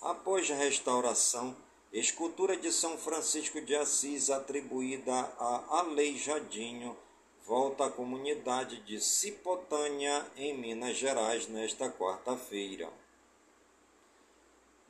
Após 0.00 0.48
a 0.48 0.54
restauração, 0.54 1.56
escultura 1.92 2.56
de 2.56 2.72
São 2.72 2.96
Francisco 2.96 3.60
de 3.60 3.74
Assis 3.74 4.30
atribuída 4.30 5.12
a 5.12 5.80
Aleijadinho 5.80 6.96
volta 7.44 7.86
à 7.86 7.90
comunidade 7.90 8.80
de 8.82 9.00
Cipotânia, 9.00 10.24
em 10.36 10.56
Minas 10.56 10.96
Gerais, 10.96 11.48
nesta 11.48 11.90
quarta-feira. 11.90 12.88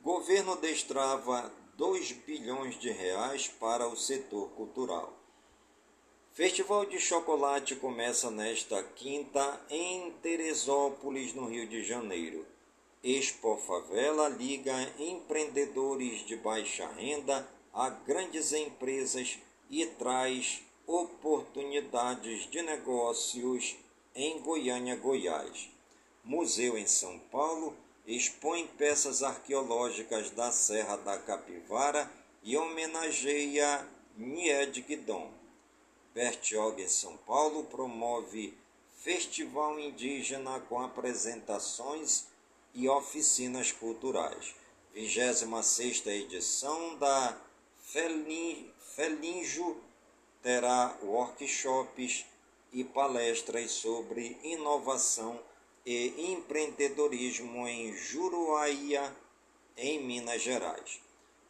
Governo 0.01 0.55
destrava 0.57 1.51
2 1.75 2.11
bilhões 2.11 2.79
de 2.79 2.91
reais 2.91 3.47
para 3.47 3.87
o 3.87 3.97
setor 3.97 4.49
cultural. 4.51 5.13
Festival 6.31 6.85
de 6.85 6.99
Chocolate 6.99 7.75
começa 7.75 8.29
nesta 8.29 8.81
quinta 8.83 9.61
em 9.69 10.11
Teresópolis, 10.21 11.33
no 11.33 11.47
Rio 11.47 11.67
de 11.67 11.83
Janeiro. 11.83 12.45
Expo 13.03 13.57
Favela 13.57 14.29
liga 14.29 14.73
empreendedores 14.97 16.25
de 16.25 16.37
baixa 16.37 16.87
renda 16.87 17.45
a 17.73 17.89
grandes 17.89 18.53
empresas 18.53 19.37
e 19.69 19.85
traz 19.85 20.61
oportunidades 20.87 22.49
de 22.49 22.61
negócios 22.61 23.75
em 24.15 24.39
Goiânia, 24.39 24.95
Goiás. 24.95 25.69
Museu 26.23 26.77
em 26.77 26.87
São 26.87 27.19
Paulo 27.29 27.75
expõe 28.07 28.65
peças 28.77 29.21
arqueológicas 29.21 30.29
da 30.29 30.49
Serra 30.49 30.95
da 30.95 31.17
Capivara 31.17 32.09
e 32.41 32.55
homenageia 32.55 33.85
Nied 34.15 34.79
Guidon. 34.79 35.29
Em 36.15 36.87
São 36.87 37.17
Paulo 37.17 37.65
promove 37.65 38.57
festival 38.95 39.77
indígena 39.77 40.61
com 40.61 40.79
apresentações 40.79 42.31
e 42.73 42.89
oficinas 42.89 43.71
culturais. 43.71 44.55
26 44.93 46.05
edição 46.07 46.95
da 46.97 47.37
Felinjo 48.95 49.77
terá 50.41 50.97
workshops 51.01 52.25
e 52.71 52.83
palestras 52.83 53.71
sobre 53.71 54.37
inovação 54.43 55.39
e 55.85 56.31
empreendedorismo 56.33 57.67
em 57.67 57.95
Juruáia, 57.95 59.15
em 59.77 60.03
Minas 60.03 60.41
Gerais. 60.41 61.01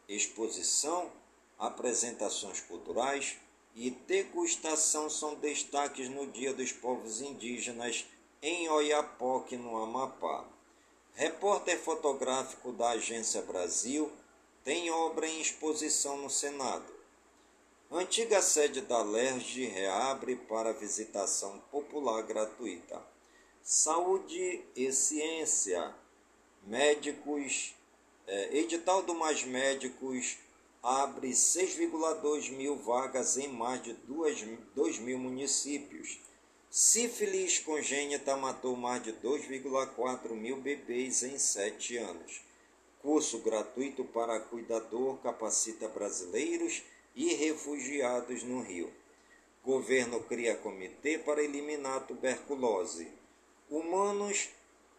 Exposição, 0.08 1.10
apresentações 1.58 2.60
culturais 2.60 3.36
e 3.74 3.90
degustação 3.90 5.08
são 5.08 5.34
destaques 5.36 6.08
no 6.08 6.26
Dia 6.26 6.52
dos 6.52 6.72
Povos 6.72 7.20
Indígenas 7.20 8.04
em 8.42 8.68
Oiapoque, 8.68 9.56
no 9.56 9.76
Amapá. 9.82 10.53
Repórter 11.16 11.78
fotográfico 11.78 12.72
da 12.72 12.90
Agência 12.90 13.40
Brasil 13.42 14.10
tem 14.64 14.90
obra 14.90 15.28
em 15.28 15.40
exposição 15.40 16.16
no 16.16 16.28
Senado. 16.28 16.92
Antiga 17.88 18.42
sede 18.42 18.80
da 18.80 19.00
LERJ 19.00 19.66
reabre 19.66 20.34
para 20.34 20.72
visitação 20.72 21.62
popular 21.70 22.20
gratuita. 22.22 23.00
Saúde 23.62 24.64
e 24.74 24.90
ciência. 24.92 25.94
Médicos. 26.64 27.76
É, 28.26 28.56
edital 28.56 29.02
do 29.02 29.14
Mais 29.14 29.44
Médicos 29.44 30.38
abre 30.82 31.30
6,2 31.30 32.50
mil 32.50 32.76
vagas 32.76 33.36
em 33.36 33.46
mais 33.46 33.80
de 33.84 33.92
2, 33.92 34.48
2 34.74 34.98
mil 34.98 35.18
municípios. 35.20 36.18
Sífilis 36.76 37.60
congênita 37.60 38.36
matou 38.36 38.74
mais 38.74 39.00
de 39.00 39.12
2,4 39.12 40.30
mil 40.30 40.56
bebês 40.56 41.22
em 41.22 41.38
sete 41.38 41.96
anos. 41.96 42.42
Curso 43.00 43.38
gratuito 43.38 44.04
para 44.06 44.40
cuidador 44.40 45.18
capacita 45.18 45.86
brasileiros 45.86 46.82
e 47.14 47.32
refugiados 47.32 48.42
no 48.42 48.60
Rio. 48.60 48.92
Governo 49.62 50.18
cria 50.24 50.56
comitê 50.56 51.16
para 51.16 51.44
eliminar 51.44 51.98
a 51.98 52.00
tuberculose. 52.00 53.06
Humanos 53.70 54.48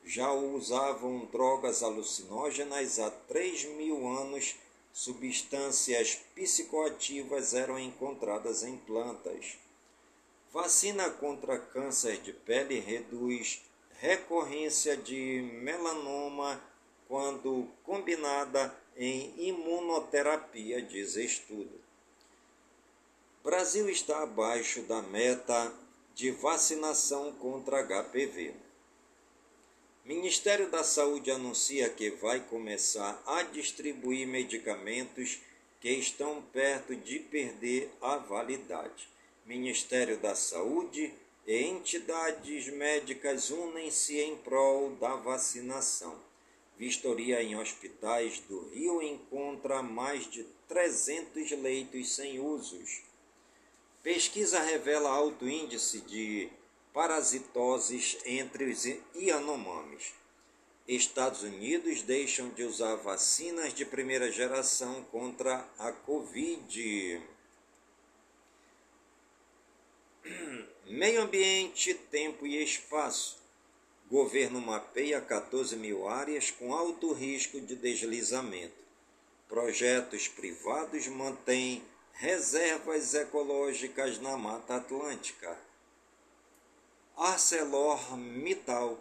já 0.01 0.31
usavam 0.31 1.25
drogas 1.25 1.83
alucinógenas 1.83 2.99
há 2.99 3.11
3 3.11 3.65
mil 3.75 4.07
anos. 4.07 4.55
Substâncias 4.93 6.21
psicoativas 6.33 7.53
eram 7.53 7.77
encontradas 7.77 8.63
em 8.63 8.77
plantas. 8.77 9.64
Vacina 10.55 11.09
contra 11.09 11.59
câncer 11.59 12.21
de 12.21 12.31
pele 12.31 12.79
reduz 12.79 13.61
recorrência 13.99 14.95
de 14.95 15.41
melanoma 15.61 16.63
quando 17.09 17.67
combinada 17.83 18.73
em 18.95 19.33
imunoterapia, 19.37 20.81
diz 20.81 21.17
estudo. 21.17 21.77
Brasil 23.43 23.89
está 23.89 24.23
abaixo 24.23 24.83
da 24.83 25.01
meta 25.01 25.73
de 26.13 26.31
vacinação 26.31 27.33
contra 27.33 27.83
HPV. 27.83 28.53
Ministério 30.05 30.69
da 30.71 30.85
Saúde 30.85 31.31
anuncia 31.31 31.89
que 31.89 32.11
vai 32.11 32.39
começar 32.39 33.21
a 33.25 33.43
distribuir 33.43 34.25
medicamentos 34.25 35.37
que 35.81 35.89
estão 35.89 36.41
perto 36.53 36.95
de 36.95 37.19
perder 37.19 37.91
a 38.01 38.15
validade. 38.15 39.14
Ministério 39.45 40.17
da 40.17 40.33
Saúde 40.33 41.13
e 41.45 41.61
entidades 41.65 42.67
médicas 42.69 43.51
unem-se 43.51 44.19
em 44.19 44.35
prol 44.37 44.95
da 44.95 45.15
vacinação. 45.17 46.19
Vistoria 46.79 47.43
em 47.43 47.55
hospitais 47.55 48.39
do 48.39 48.67
Rio 48.69 49.03
encontra 49.03 49.83
mais 49.83 50.27
de 50.27 50.43
300 50.67 51.51
leitos 51.51 52.15
sem 52.15 52.39
usos. 52.39 53.03
Pesquisa 54.01 54.59
revela 54.61 55.11
alto 55.11 55.47
índice 55.47 56.01
de 56.01 56.49
parasitoses 56.91 58.17
entre 58.25 58.65
os 58.65 58.83
Yanomamis. 59.15 60.13
Estados 60.87 61.43
Unidos 61.43 62.01
deixam 62.01 62.49
de 62.49 62.63
usar 62.63 62.95
vacinas 62.95 63.75
de 63.75 63.85
primeira 63.85 64.31
geração 64.31 65.03
contra 65.11 65.69
a 65.77 65.91
Covid. 65.91 67.21
Meio 70.87 71.21
ambiente, 71.21 71.93
tempo 71.93 72.47
e 72.47 72.63
espaço. 72.63 73.37
Governo 74.09 74.59
mapeia 74.59 75.21
14 75.21 75.75
mil 75.75 76.07
áreas 76.07 76.51
com 76.51 76.73
alto 76.73 77.13
risco 77.13 77.59
de 77.61 77.75
deslizamento. 77.75 78.73
Projetos 79.47 80.27
privados 80.27 81.07
mantêm 81.07 81.83
reservas 82.13 83.13
ecológicas 83.13 84.19
na 84.19 84.37
Mata 84.37 84.77
Atlântica. 84.77 85.57
ArcelorMittal 87.15 88.99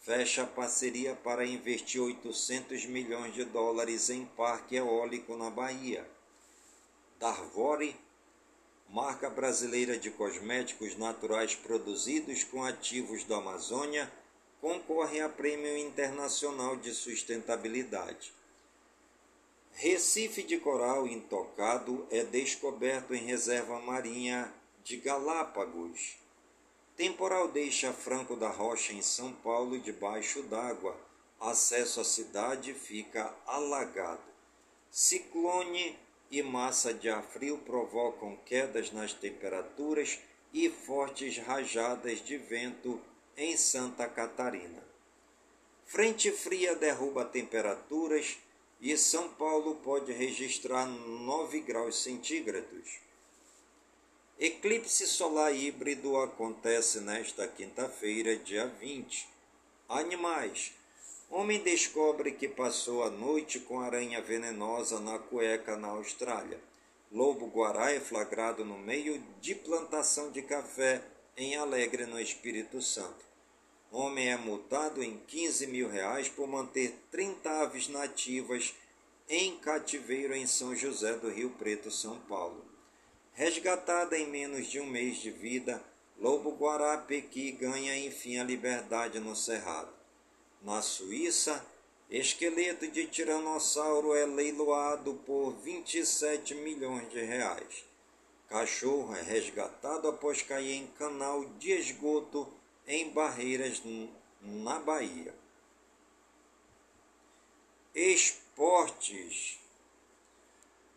fecha 0.00 0.46
parceria 0.46 1.14
para 1.16 1.44
investir 1.44 2.00
800 2.00 2.84
milhões 2.86 3.34
de 3.34 3.44
dólares 3.44 4.10
em 4.10 4.24
parque 4.24 4.76
eólico 4.76 5.36
na 5.36 5.50
Bahia. 5.50 6.08
Darvore, 7.18 7.96
marca 8.88 9.28
brasileira 9.28 9.98
de 9.98 10.10
cosméticos 10.10 10.96
naturais 10.96 11.54
produzidos 11.54 12.44
com 12.44 12.64
ativos 12.64 13.24
da 13.24 13.36
Amazônia, 13.36 14.10
concorre 14.60 15.20
a 15.20 15.28
Prêmio 15.28 15.76
Internacional 15.76 16.76
de 16.76 16.94
Sustentabilidade. 16.94 18.32
Recife 19.72 20.42
de 20.42 20.58
coral 20.58 21.06
intocado 21.06 22.06
é 22.10 22.24
descoberto 22.24 23.14
em 23.14 23.24
reserva 23.24 23.78
marinha 23.80 24.50
de 24.82 24.96
Galápagos. 24.96 26.16
Temporal 26.96 27.48
deixa 27.48 27.92
Franco 27.92 28.36
da 28.36 28.48
Rocha 28.48 28.94
em 28.94 29.02
São 29.02 29.32
Paulo 29.32 29.78
debaixo 29.78 30.42
d'água. 30.44 30.96
Acesso 31.38 32.00
à 32.00 32.04
cidade 32.04 32.72
fica 32.72 33.34
alagado. 33.46 34.22
Ciclone 34.90 35.98
e 36.30 36.42
massa 36.42 36.92
de 36.92 37.08
ar 37.08 37.22
frio 37.22 37.58
provocam 37.58 38.36
quedas 38.44 38.90
nas 38.92 39.12
temperaturas 39.12 40.18
e 40.52 40.68
fortes 40.68 41.38
rajadas 41.38 42.24
de 42.24 42.36
vento 42.36 43.00
em 43.36 43.56
Santa 43.56 44.08
Catarina. 44.08 44.82
Frente 45.84 46.32
fria 46.32 46.74
derruba 46.74 47.24
temperaturas 47.24 48.38
e 48.80 48.96
São 48.96 49.28
Paulo 49.28 49.76
pode 49.76 50.12
registrar 50.12 50.86
9 50.86 51.60
graus 51.60 52.02
centígrados. 52.02 52.98
Eclipse 54.38 55.06
solar 55.06 55.54
híbrido 55.54 56.18
acontece 56.18 57.00
nesta 57.00 57.48
quinta-feira, 57.48 58.36
dia 58.36 58.66
20. 58.66 59.26
Animais. 59.88 60.72
Homem 61.28 61.60
descobre 61.60 62.32
que 62.32 62.46
passou 62.46 63.02
a 63.02 63.10
noite 63.10 63.58
com 63.58 63.80
aranha 63.80 64.22
venenosa 64.22 65.00
na 65.00 65.18
cueca 65.18 65.76
na 65.76 65.88
Austrália. 65.88 66.60
Lobo 67.10 67.46
guará 67.46 67.92
é 67.92 68.00
flagrado 68.00 68.64
no 68.64 68.78
meio 68.78 69.20
de 69.40 69.54
plantação 69.54 70.30
de 70.30 70.42
café 70.42 71.02
em 71.36 71.56
Alegre, 71.56 72.06
no 72.06 72.20
Espírito 72.20 72.80
Santo. 72.80 73.24
Homem 73.90 74.30
é 74.30 74.36
multado 74.36 75.02
em 75.02 75.18
15 75.26 75.66
mil 75.66 75.88
reais 75.88 76.28
por 76.28 76.46
manter 76.46 76.94
30 77.10 77.50
aves 77.62 77.88
nativas 77.88 78.74
em 79.28 79.56
cativeiro 79.58 80.34
em 80.34 80.46
São 80.46 80.74
José 80.76 81.14
do 81.14 81.28
Rio 81.28 81.50
Preto, 81.50 81.90
São 81.90 82.18
Paulo. 82.20 82.64
Resgatada 83.32 84.16
em 84.16 84.28
menos 84.28 84.68
de 84.68 84.80
um 84.80 84.86
mês 84.86 85.18
de 85.18 85.30
vida, 85.30 85.82
Lobo 86.18 86.52
Guará 86.52 86.96
Pequi 86.98 87.52
ganha 87.52 87.98
enfim 87.98 88.38
a 88.38 88.44
liberdade 88.44 89.18
no 89.18 89.34
Cerrado. 89.34 89.95
Na 90.62 90.82
Suíça, 90.82 91.64
esqueleto 92.10 92.88
de 92.88 93.06
tiranossauro 93.06 94.14
é 94.14 94.26
leiloado 94.26 95.14
por 95.26 95.52
27 95.62 96.54
milhões 96.54 97.08
de 97.10 97.20
reais. 97.20 97.84
Cachorro 98.48 99.14
é 99.14 99.22
resgatado 99.22 100.08
após 100.08 100.42
cair 100.42 100.74
em 100.74 100.86
canal 100.86 101.44
de 101.58 101.72
esgoto 101.72 102.52
em 102.86 103.10
Barreiras, 103.10 103.82
na 104.40 104.78
Bahia. 104.78 105.34
Esportes. 107.94 109.58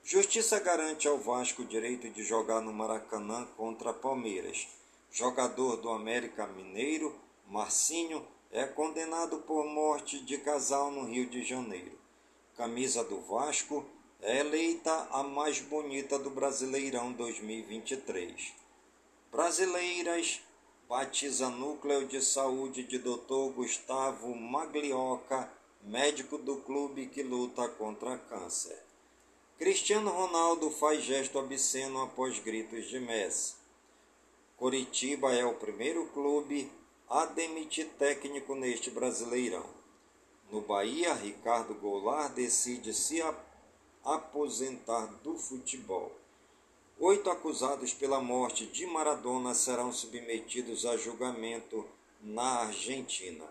Justiça 0.03 0.59
garante 0.59 1.07
ao 1.07 1.17
Vasco 1.17 1.61
o 1.61 1.65
direito 1.65 2.09
de 2.09 2.23
jogar 2.23 2.61
no 2.61 2.73
Maracanã 2.73 3.45
contra 3.57 3.93
Palmeiras. 3.93 4.67
Jogador 5.11 5.77
do 5.77 5.89
América 5.89 6.45
Mineiro, 6.45 7.15
Marcinho, 7.47 8.27
é 8.51 8.65
condenado 8.65 9.39
por 9.39 9.65
morte 9.65 10.19
de 10.19 10.37
casal 10.39 10.89
no 10.89 11.05
Rio 11.05 11.29
de 11.29 11.43
Janeiro. 11.43 11.97
Camisa 12.57 13.03
do 13.03 13.21
Vasco 13.21 13.85
é 14.21 14.39
eleita 14.39 15.07
a 15.11 15.21
mais 15.21 15.59
bonita 15.59 16.17
do 16.17 16.31
Brasileirão 16.31 17.13
2023. 17.13 18.53
Brasileiras 19.31 20.41
batiza 20.89 21.49
Núcleo 21.49 22.07
de 22.07 22.21
Saúde 22.21 22.83
de 22.83 22.97
Dr. 22.97 23.53
Gustavo 23.55 24.35
Maglioca, 24.35 25.51
médico 25.83 26.39
do 26.39 26.57
clube 26.57 27.05
que 27.05 27.21
luta 27.21 27.69
contra 27.69 28.17
câncer. 28.17 28.83
Cristiano 29.59 30.09
Ronaldo 30.09 30.71
faz 30.71 31.03
gesto 31.03 31.37
obsceno 31.37 32.01
após 32.01 32.39
gritos 32.39 32.87
de 32.87 32.99
Messi. 32.99 33.53
Coritiba 34.57 35.33
é 35.33 35.45
o 35.45 35.53
primeiro 35.53 36.07
clube 36.07 36.71
a 37.09 37.25
demitir 37.25 37.87
técnico 37.97 38.53
neste 38.53 38.91
Brasileirão. 38.91 39.65
No 40.51 40.61
Bahia, 40.61 41.13
Ricardo 41.13 41.73
Goulart 41.73 42.33
decide 42.33 42.93
se 42.93 43.19
aposentar 44.03 45.07
do 45.23 45.35
futebol. 45.35 46.11
Oito 46.99 47.29
acusados 47.31 47.93
pela 47.93 48.21
morte 48.21 48.67
de 48.67 48.85
Maradona 48.85 49.55
serão 49.55 49.91
submetidos 49.91 50.85
a 50.85 50.97
julgamento 50.97 51.83
na 52.21 52.61
Argentina. 52.61 53.45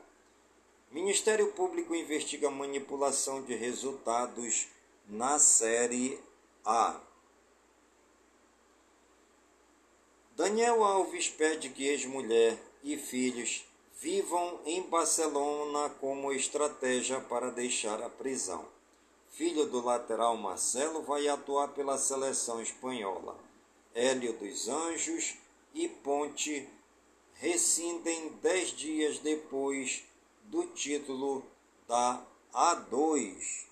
Ministério 0.93 1.53
Público 1.53 1.95
investiga 1.95 2.51
manipulação 2.51 3.43
de 3.43 3.55
resultados 3.55 4.69
na 5.09 5.39
Série 5.39 6.21
A. 6.65 7.01
Daniel 10.37 10.85
Alves 10.85 11.29
pede 11.29 11.71
que 11.71 11.87
ex-mulher 11.89 12.68
e 12.83 12.97
filhos 12.97 13.65
vivam 14.01 14.61
em 14.65 14.83
Barcelona 14.83 15.91
como 16.01 16.33
estratégia 16.33 17.21
para 17.21 17.51
deixar 17.51 18.03
a 18.03 18.09
prisão 18.09 18.67
filho 19.39 19.67
do 19.67 19.81
lateral 19.81 20.37
Marcelo, 20.37 21.01
vai 21.03 21.29
atuar 21.29 21.69
pela 21.69 21.97
seleção 21.97 22.61
espanhola. 22.61 23.39
Hélio 23.95 24.33
dos 24.33 24.69
Anjos 24.69 25.37
e 25.73 25.89
Ponte 25.89 26.69
rescindem 27.35 28.31
dez 28.43 28.71
dias 28.71 29.21
depois 29.21 30.03
do 30.43 30.67
título 30.67 31.47
da 31.87 32.21
A2. 32.53 33.67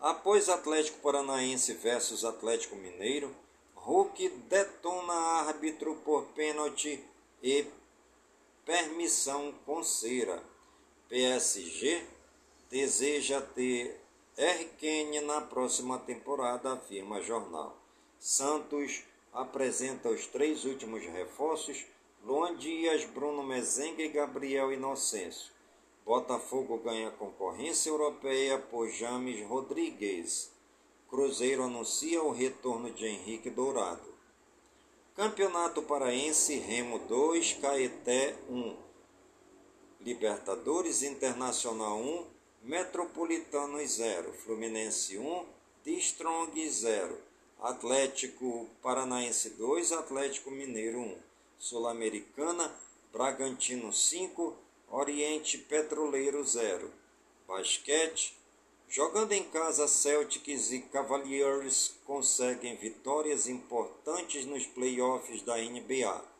Após 0.00 0.48
Atlético 0.48 0.98
Paranaense 1.00 1.74
versus 1.74 2.24
Atlético 2.24 2.74
Mineiro, 2.76 3.36
Hulk 3.86 4.28
detona 4.48 5.14
árbitro 5.46 5.94
por 6.04 6.24
pênalti 6.34 7.00
e 7.40 7.64
permissão 8.64 9.54
com 9.64 9.80
cera. 9.80 10.42
PSG 11.08 12.04
deseja 12.68 13.40
ter 13.40 14.00
R. 14.36 14.64
Kenny 14.76 15.20
na 15.20 15.40
próxima 15.40 16.00
temporada, 16.00 16.72
afirma 16.72 17.22
jornal. 17.22 17.78
Santos 18.18 19.04
apresenta 19.32 20.08
os 20.08 20.26
três 20.26 20.64
últimos 20.64 21.04
reforços: 21.04 21.86
Luan 22.24 22.56
Dias, 22.56 23.04
Bruno 23.04 23.44
Mezenga 23.44 24.02
e 24.02 24.08
Gabriel 24.08 24.72
Inocêncio. 24.72 25.52
Botafogo 26.04 26.78
ganha 26.78 27.12
concorrência 27.12 27.90
europeia 27.90 28.58
por 28.58 28.88
James 28.88 29.46
Rodrigues. 29.46 30.55
Cruzeiro 31.08 31.62
anuncia 31.62 32.20
o 32.22 32.32
retorno 32.32 32.90
de 32.90 33.06
Henrique 33.06 33.48
Dourado. 33.48 34.14
Campeonato 35.14 35.82
Paraense 35.82 36.58
Remo 36.58 36.98
2, 36.98 37.54
Caeté 37.54 38.36
1. 38.48 38.76
Libertadores 40.00 41.02
Internacional 41.02 41.96
1, 41.96 42.26
Metropolitano 42.62 43.78
0, 43.78 44.32
Fluminense 44.32 45.16
1, 45.16 45.46
The 45.84 46.00
Strong 46.00 46.68
0, 46.68 47.18
Atlético 47.60 48.66
Paranaense 48.82 49.50
2, 49.50 49.92
Atlético 49.92 50.50
Mineiro 50.50 50.98
1, 50.98 51.16
Sul-Americana, 51.56 52.74
Bragantino 53.12 53.92
5, 53.92 54.56
Oriente 54.88 55.58
Petroleiro 55.58 56.44
0. 56.44 56.90
Basquete, 57.46 58.34
jogando 58.88 59.32
em 59.32 59.44
casa, 59.44 59.88
Celtics 59.88 60.72
e 60.72 60.80
Cavaliers 60.80 61.94
conseguem 62.04 62.76
vitórias 62.76 63.48
importantes 63.48 64.44
nos 64.44 64.66
playoffs 64.66 65.42
da 65.42 65.56
NBA 65.56 66.36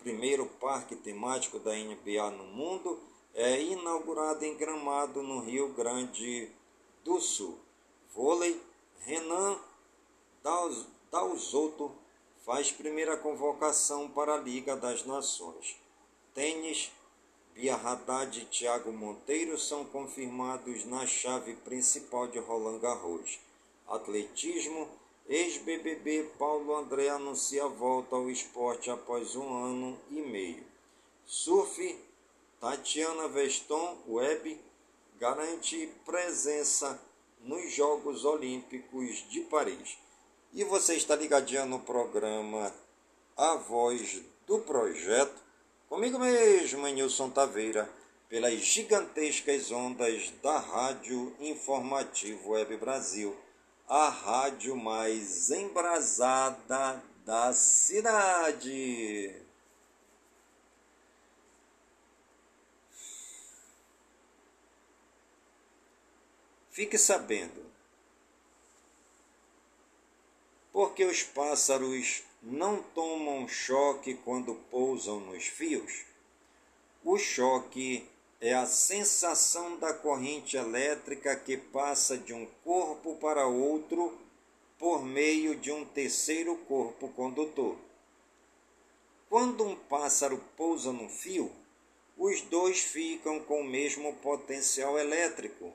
primeiro 0.00 0.46
parque 0.46 0.96
temático 0.96 1.58
da 1.58 1.72
NBA 1.74 2.30
no 2.30 2.44
mundo, 2.44 2.98
é 3.34 3.62
inaugurado 3.62 4.44
em 4.44 4.56
Gramado, 4.56 5.22
no 5.22 5.40
Rio 5.40 5.68
Grande 5.74 6.50
do 7.04 7.20
Sul. 7.20 7.58
Vôlei, 8.14 8.60
Renan 9.00 9.58
Dalzotto 11.10 11.92
faz 12.44 12.72
primeira 12.72 13.16
convocação 13.16 14.08
para 14.08 14.34
a 14.34 14.38
Liga 14.38 14.74
das 14.74 15.04
Nações. 15.04 15.76
Tênis, 16.34 16.90
Bia 17.54 17.76
Haddad 17.76 18.40
e 18.40 18.44
Thiago 18.46 18.92
Monteiro 18.92 19.58
são 19.58 19.84
confirmados 19.84 20.84
na 20.84 21.06
chave 21.06 21.54
principal 21.56 22.26
de 22.28 22.38
Roland 22.38 22.78
Garros. 22.78 23.38
Atletismo, 23.88 24.88
Ex-BBB 25.28 26.30
Paulo 26.38 26.74
André 26.74 27.08
anuncia 27.08 27.64
a 27.64 27.68
volta 27.68 28.16
ao 28.16 28.30
esporte 28.30 28.90
após 28.90 29.36
um 29.36 29.64
ano 29.64 29.98
e 30.10 30.20
meio. 30.22 30.64
Surf, 31.24 31.98
Tatiana 32.60 33.28
Veston 33.28 33.98
Web 34.08 34.60
garante 35.18 35.86
presença 36.04 37.00
nos 37.40 37.72
Jogos 37.72 38.24
Olímpicos 38.24 39.28
de 39.30 39.40
Paris. 39.42 39.98
E 40.52 40.64
você 40.64 40.94
está 40.94 41.14
ligadinho 41.14 41.66
no 41.66 41.78
programa 41.78 42.74
A 43.36 43.54
Voz 43.54 44.20
do 44.46 44.58
Projeto, 44.58 45.40
comigo 45.90 46.20
mesmo, 46.20 46.86
Nilson 46.86 47.30
Taveira, 47.30 47.90
pelas 48.28 48.60
gigantescas 48.60 49.72
ondas 49.72 50.30
da 50.40 50.56
Rádio 50.56 51.34
Informativo 51.40 52.50
Web 52.50 52.76
Brasil 52.76 53.36
a 53.88 54.08
rádio 54.08 54.76
mais 54.76 55.50
embrasada 55.50 57.02
da 57.26 57.52
cidade. 57.52 59.34
Fique 66.70 66.96
sabendo, 66.96 67.66
porque 70.72 71.04
os 71.04 71.24
pássaros 71.24 72.22
não 72.42 72.82
tomam 72.82 73.46
choque 73.46 74.14
quando 74.14 74.54
pousam 74.70 75.20
nos 75.20 75.46
fios. 75.46 76.04
O 77.04 77.18
choque 77.18 78.06
é 78.40 78.54
a 78.54 78.66
sensação 78.66 79.78
da 79.78 79.92
corrente 79.92 80.56
elétrica 80.56 81.36
que 81.36 81.56
passa 81.56 82.16
de 82.16 82.32
um 82.32 82.46
corpo 82.64 83.16
para 83.16 83.46
outro 83.46 84.18
por 84.78 85.04
meio 85.04 85.54
de 85.56 85.70
um 85.70 85.84
terceiro 85.84 86.56
corpo 86.66 87.08
condutor. 87.08 87.76
Quando 89.28 89.62
um 89.62 89.76
pássaro 89.76 90.42
pousa 90.56 90.90
no 90.90 91.08
fio, 91.08 91.52
os 92.16 92.40
dois 92.42 92.80
ficam 92.80 93.40
com 93.40 93.60
o 93.60 93.64
mesmo 93.64 94.14
potencial 94.16 94.98
elétrico, 94.98 95.72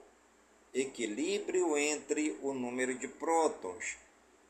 equilíbrio 0.73 1.77
entre 1.77 2.37
o 2.41 2.53
número 2.53 2.95
de 2.95 3.07
prótons, 3.07 3.95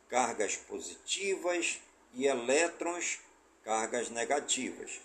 cargas 0.07 0.55
positivas, 0.55 1.81
e 2.15 2.25
elétrons, 2.25 3.19
cargas 3.63 4.09
negativas. 4.09 5.01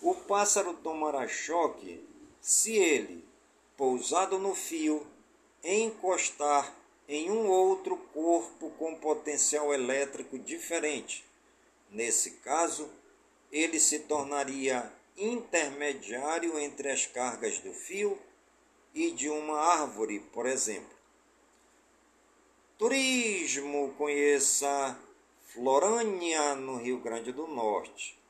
O 0.00 0.14
pássaro 0.14 0.74
tomará 0.74 1.26
choque 1.26 2.06
se 2.40 2.76
ele, 2.76 3.24
pousado 3.76 4.38
no 4.38 4.54
fio, 4.54 5.06
encostar 5.62 6.74
em 7.08 7.30
um 7.30 7.48
outro 7.48 7.96
corpo 8.12 8.70
com 8.78 8.94
potencial 8.94 9.74
elétrico 9.74 10.38
diferente. 10.38 11.24
Nesse 11.90 12.32
caso, 12.42 12.88
ele 13.50 13.80
se 13.80 14.00
tornaria 14.00 14.92
intermediário 15.16 16.58
entre 16.58 16.90
as 16.90 17.06
cargas 17.06 17.58
do 17.58 17.72
fio 17.72 18.18
e 18.94 19.10
de 19.10 19.28
uma 19.28 19.58
árvore, 19.58 20.20
por 20.32 20.46
exemplo. 20.46 20.98
Turismo, 22.78 23.94
conheça 23.98 24.98
Florânia, 25.52 26.54
no 26.54 26.76
Rio 26.76 26.98
Grande 27.00 27.32
do 27.32 27.46
Norte 27.46 28.20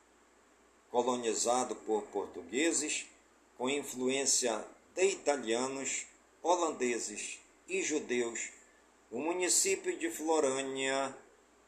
colonizado 0.91 1.73
por 1.73 2.03
portugueses, 2.03 3.05
com 3.57 3.69
influência 3.69 4.63
de 4.93 5.05
italianos, 5.05 6.05
holandeses 6.43 7.39
e 7.67 7.81
judeus, 7.81 8.49
o 9.09 9.19
município 9.19 9.97
de 9.97 10.11
Florânia 10.11 11.15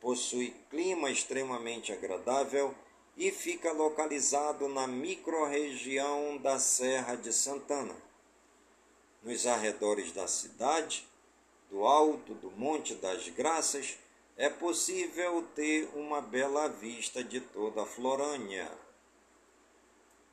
possui 0.01 0.53
clima 0.69 1.09
extremamente 1.09 1.93
agradável 1.93 2.75
e 3.15 3.31
fica 3.31 3.71
localizado 3.71 4.67
na 4.67 4.85
microrregião 4.85 6.37
da 6.37 6.59
Serra 6.59 7.15
de 7.15 7.31
Santana. 7.31 7.95
Nos 9.23 9.47
arredores 9.47 10.11
da 10.11 10.27
cidade, 10.27 11.07
do 11.69 11.85
alto 11.85 12.33
do 12.33 12.51
Monte 12.51 12.95
das 12.95 13.29
Graças, 13.29 13.97
é 14.35 14.49
possível 14.49 15.43
ter 15.55 15.89
uma 15.93 16.19
bela 16.21 16.67
vista 16.67 17.23
de 17.23 17.39
toda 17.39 17.83
a 17.83 17.85
Florânia. 17.85 18.71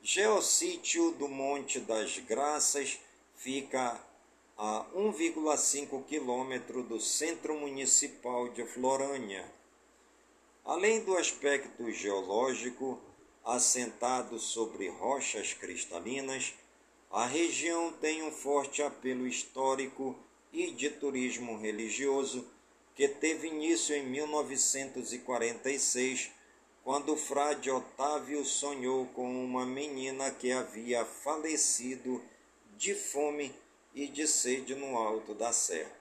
Geossítio 0.01 1.11
do 1.11 1.27
Monte 1.27 1.79
das 1.79 2.17
Graças 2.17 2.99
fica 3.35 4.01
a 4.57 4.85
1,5 4.95 6.03
quilômetro 6.05 6.81
do 6.83 6.99
centro 6.99 7.55
municipal 7.55 8.49
de 8.49 8.65
Florânia. 8.65 9.45
Além 10.65 11.03
do 11.03 11.15
aspecto 11.15 11.91
geológico, 11.91 12.99
assentado 13.45 14.39
sobre 14.39 14.89
rochas 14.89 15.53
cristalinas, 15.53 16.53
a 17.11 17.25
região 17.25 17.91
tem 17.93 18.23
um 18.23 18.31
forte 18.31 18.81
apelo 18.81 19.27
histórico 19.27 20.15
e 20.51 20.71
de 20.71 20.89
turismo 20.89 21.57
religioso 21.57 22.47
que 22.95 23.07
teve 23.07 23.47
início 23.47 23.95
em 23.95 24.05
1946 24.05 26.31
quando 26.83 27.13
o 27.13 27.17
frade 27.17 27.69
Otávio 27.69 28.43
sonhou 28.43 29.05
com 29.07 29.45
uma 29.45 29.65
menina 29.65 30.31
que 30.31 30.51
havia 30.51 31.05
falecido 31.05 32.21
de 32.75 32.95
fome 32.95 33.53
e 33.93 34.07
de 34.07 34.27
sede 34.27 34.73
no 34.73 34.97
alto 34.97 35.33
da 35.33 35.53
serra. 35.53 35.91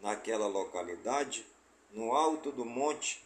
Naquela 0.00 0.46
localidade, 0.46 1.46
no 1.90 2.14
alto 2.14 2.50
do 2.50 2.64
monte, 2.64 3.22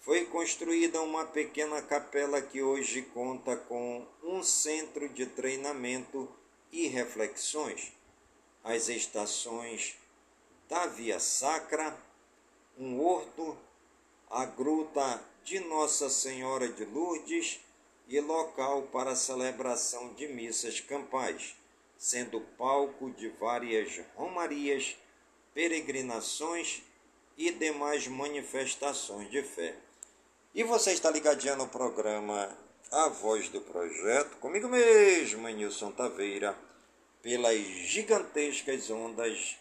foi 0.00 0.26
construída 0.26 1.00
uma 1.00 1.24
pequena 1.24 1.80
capela 1.80 2.42
que 2.42 2.62
hoje 2.62 3.02
conta 3.02 3.56
com 3.56 4.06
um 4.22 4.42
centro 4.42 5.08
de 5.08 5.26
treinamento 5.26 6.28
e 6.70 6.88
reflexões, 6.88 7.92
as 8.64 8.88
estações 8.88 9.96
da 10.68 10.86
Via 10.86 11.20
Sacra, 11.20 11.96
um 12.82 13.00
horto, 13.00 13.56
a 14.28 14.44
gruta 14.44 15.22
de 15.44 15.60
Nossa 15.60 16.10
Senhora 16.10 16.68
de 16.68 16.84
Lourdes 16.84 17.60
e 18.08 18.20
local 18.20 18.82
para 18.90 19.14
celebração 19.14 20.12
de 20.14 20.26
missas 20.26 20.80
campais, 20.80 21.54
sendo 21.96 22.40
palco 22.58 23.10
de 23.10 23.28
várias 23.28 24.00
romarias, 24.16 24.96
peregrinações 25.54 26.82
e 27.38 27.52
demais 27.52 28.08
manifestações 28.08 29.30
de 29.30 29.42
fé. 29.44 29.76
E 30.52 30.64
você 30.64 30.92
está 30.92 31.08
ligadinho 31.08 31.56
no 31.56 31.68
programa 31.68 32.50
A 32.90 33.08
Voz 33.08 33.48
do 33.48 33.60
Projeto, 33.60 34.38
comigo 34.38 34.66
mesmo, 34.66 35.48
Nilson 35.48 35.92
Taveira, 35.92 36.58
pelas 37.22 37.60
gigantescas 37.60 38.90
ondas 38.90 39.56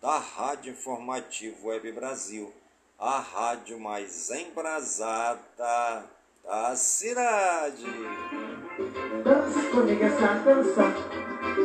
da 0.00 0.18
Rádio 0.18 0.72
Informativo 0.72 1.68
Web 1.68 1.92
Brasil 1.92 2.52
a 2.98 3.20
rádio 3.20 3.78
mais 3.78 4.28
embrasada 4.30 6.04
da 6.44 6.74
cidade. 6.74 7.86
Dance 9.22 9.60
comigo 9.70 10.04
essa 10.04 10.34
dança, 10.44 10.82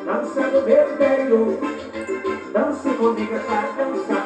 dança 0.05 0.41
do 0.51 0.61
meu 0.61 0.93
interior. 0.93 1.59
Dance 2.51 2.89
comigo 2.97 3.36
essa 3.36 3.61
dança, 3.71 4.25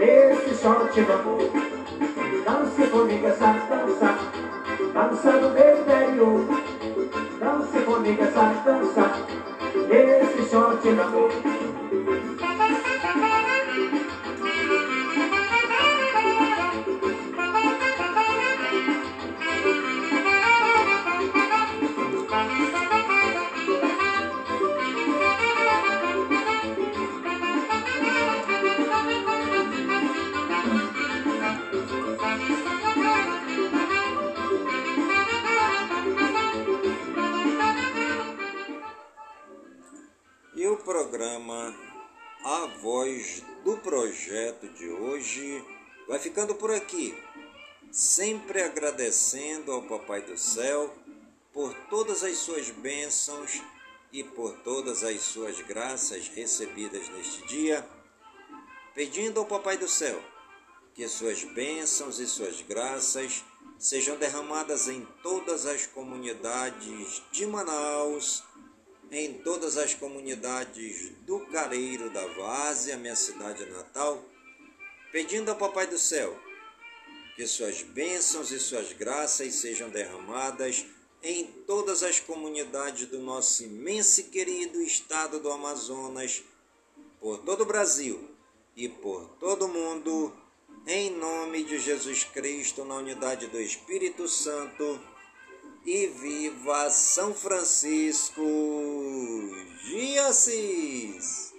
esse 0.00 0.62
short 0.62 0.92
de 0.92 1.00
amor. 1.00 1.50
Dance 2.44 2.90
comigo 2.90 3.26
essa 3.26 3.52
dança, 3.52 4.18
dança 4.92 5.32
do 5.32 5.50
meu 5.50 5.80
interior. 5.80 6.46
Dance 7.40 7.84
comigo 7.84 8.22
essa 8.22 8.44
dança, 8.64 9.02
esse 9.90 10.48
short 10.48 10.82
de 10.82 10.88
amor. 10.90 11.59
Programa 41.20 41.76
A 42.42 42.64
Voz 42.80 43.42
do 43.62 43.76
Projeto 43.76 44.66
de 44.70 44.88
hoje 44.88 45.62
vai 46.08 46.18
ficando 46.18 46.54
por 46.54 46.70
aqui. 46.70 47.14
Sempre 47.92 48.62
agradecendo 48.62 49.70
ao 49.70 49.82
Papai 49.82 50.22
do 50.22 50.38
Céu 50.38 50.96
por 51.52 51.74
todas 51.90 52.24
as 52.24 52.38
suas 52.38 52.70
bênçãos 52.70 53.60
e 54.10 54.24
por 54.24 54.56
todas 54.60 55.04
as 55.04 55.20
suas 55.20 55.60
graças 55.60 56.26
recebidas 56.28 57.06
neste 57.10 57.46
dia, 57.46 57.86
pedindo 58.94 59.40
ao 59.40 59.46
Papai 59.46 59.76
do 59.76 59.88
Céu 59.88 60.18
que 60.94 61.06
suas 61.06 61.44
bênçãos 61.44 62.18
e 62.18 62.26
suas 62.26 62.62
graças 62.62 63.44
sejam 63.78 64.16
derramadas 64.16 64.88
em 64.88 65.06
todas 65.22 65.66
as 65.66 65.84
comunidades 65.84 67.22
de 67.30 67.46
Manaus 67.46 68.42
em 69.10 69.34
todas 69.34 69.76
as 69.76 69.94
comunidades 69.94 71.10
do 71.26 71.40
Careiro 71.46 72.10
da 72.10 72.26
Várzea, 72.26 72.96
minha 72.96 73.16
cidade 73.16 73.64
natal, 73.66 74.24
pedindo 75.10 75.50
ao 75.50 75.56
Papai 75.56 75.86
do 75.86 75.98
Céu 75.98 76.38
que 77.34 77.46
suas 77.46 77.82
bênçãos 77.82 78.52
e 78.52 78.60
suas 78.60 78.92
graças 78.92 79.54
sejam 79.54 79.88
derramadas 79.88 80.84
em 81.22 81.46
todas 81.66 82.02
as 82.02 82.20
comunidades 82.20 83.06
do 83.06 83.18
nosso 83.18 83.64
imenso 83.64 84.20
e 84.20 84.24
querido 84.24 84.80
estado 84.82 85.40
do 85.40 85.50
Amazonas, 85.50 86.42
por 87.18 87.38
todo 87.38 87.62
o 87.62 87.66
Brasil 87.66 88.30
e 88.76 88.88
por 88.88 89.26
todo 89.38 89.68
mundo, 89.68 90.32
em 90.86 91.10
nome 91.10 91.64
de 91.64 91.78
Jesus 91.78 92.24
Cristo, 92.24 92.84
na 92.84 92.96
unidade 92.96 93.46
do 93.48 93.60
Espírito 93.60 94.28
Santo, 94.28 95.00
e 95.84 96.06
viva 96.06 96.90
São 96.90 97.34
Francisco 97.34 98.42
de 99.84 100.18
Assis! 100.18 101.50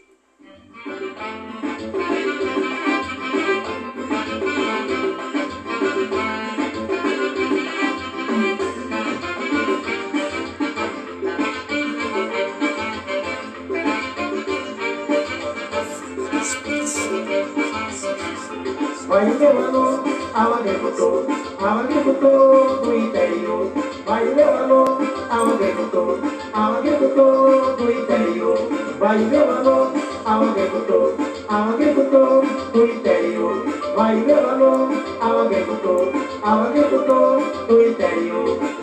Vai 19.07 19.25
o 20.31 20.35
meu 20.35 20.39
alô 20.39 20.41
ao 20.41 20.53
agricultor, 20.53 21.25
ao 21.59 21.79
agricultor 21.79 22.81
do 22.81 22.95
interior. 22.95 23.71
Vai 24.05 24.27
o 24.27 24.35
meu 24.35 24.49
alô 24.49 24.85
ao 25.29 25.49
agricultor, 25.49 26.19
ao 26.53 26.73
agricultor 26.75 27.75
do 27.75 27.91
interior. 27.91 28.57
Vai 28.99 29.17
o 29.17 29.27
meu 29.27 29.51
alô 29.51 29.91
ao 30.25 30.43
agricultor, 30.43 31.15
ao 31.49 31.69
agricultor 31.69 32.45
do 32.71 32.85
interior. 32.85 33.65
Vai 33.95 34.15
o 34.15 34.25
meu 34.25 34.49
alô 34.49 34.89
ao 35.19 35.39
agricultor, 35.41 36.13
ao 36.43 36.59
agricultor 36.61 37.41
do 37.67 37.87
interior. 37.87 38.80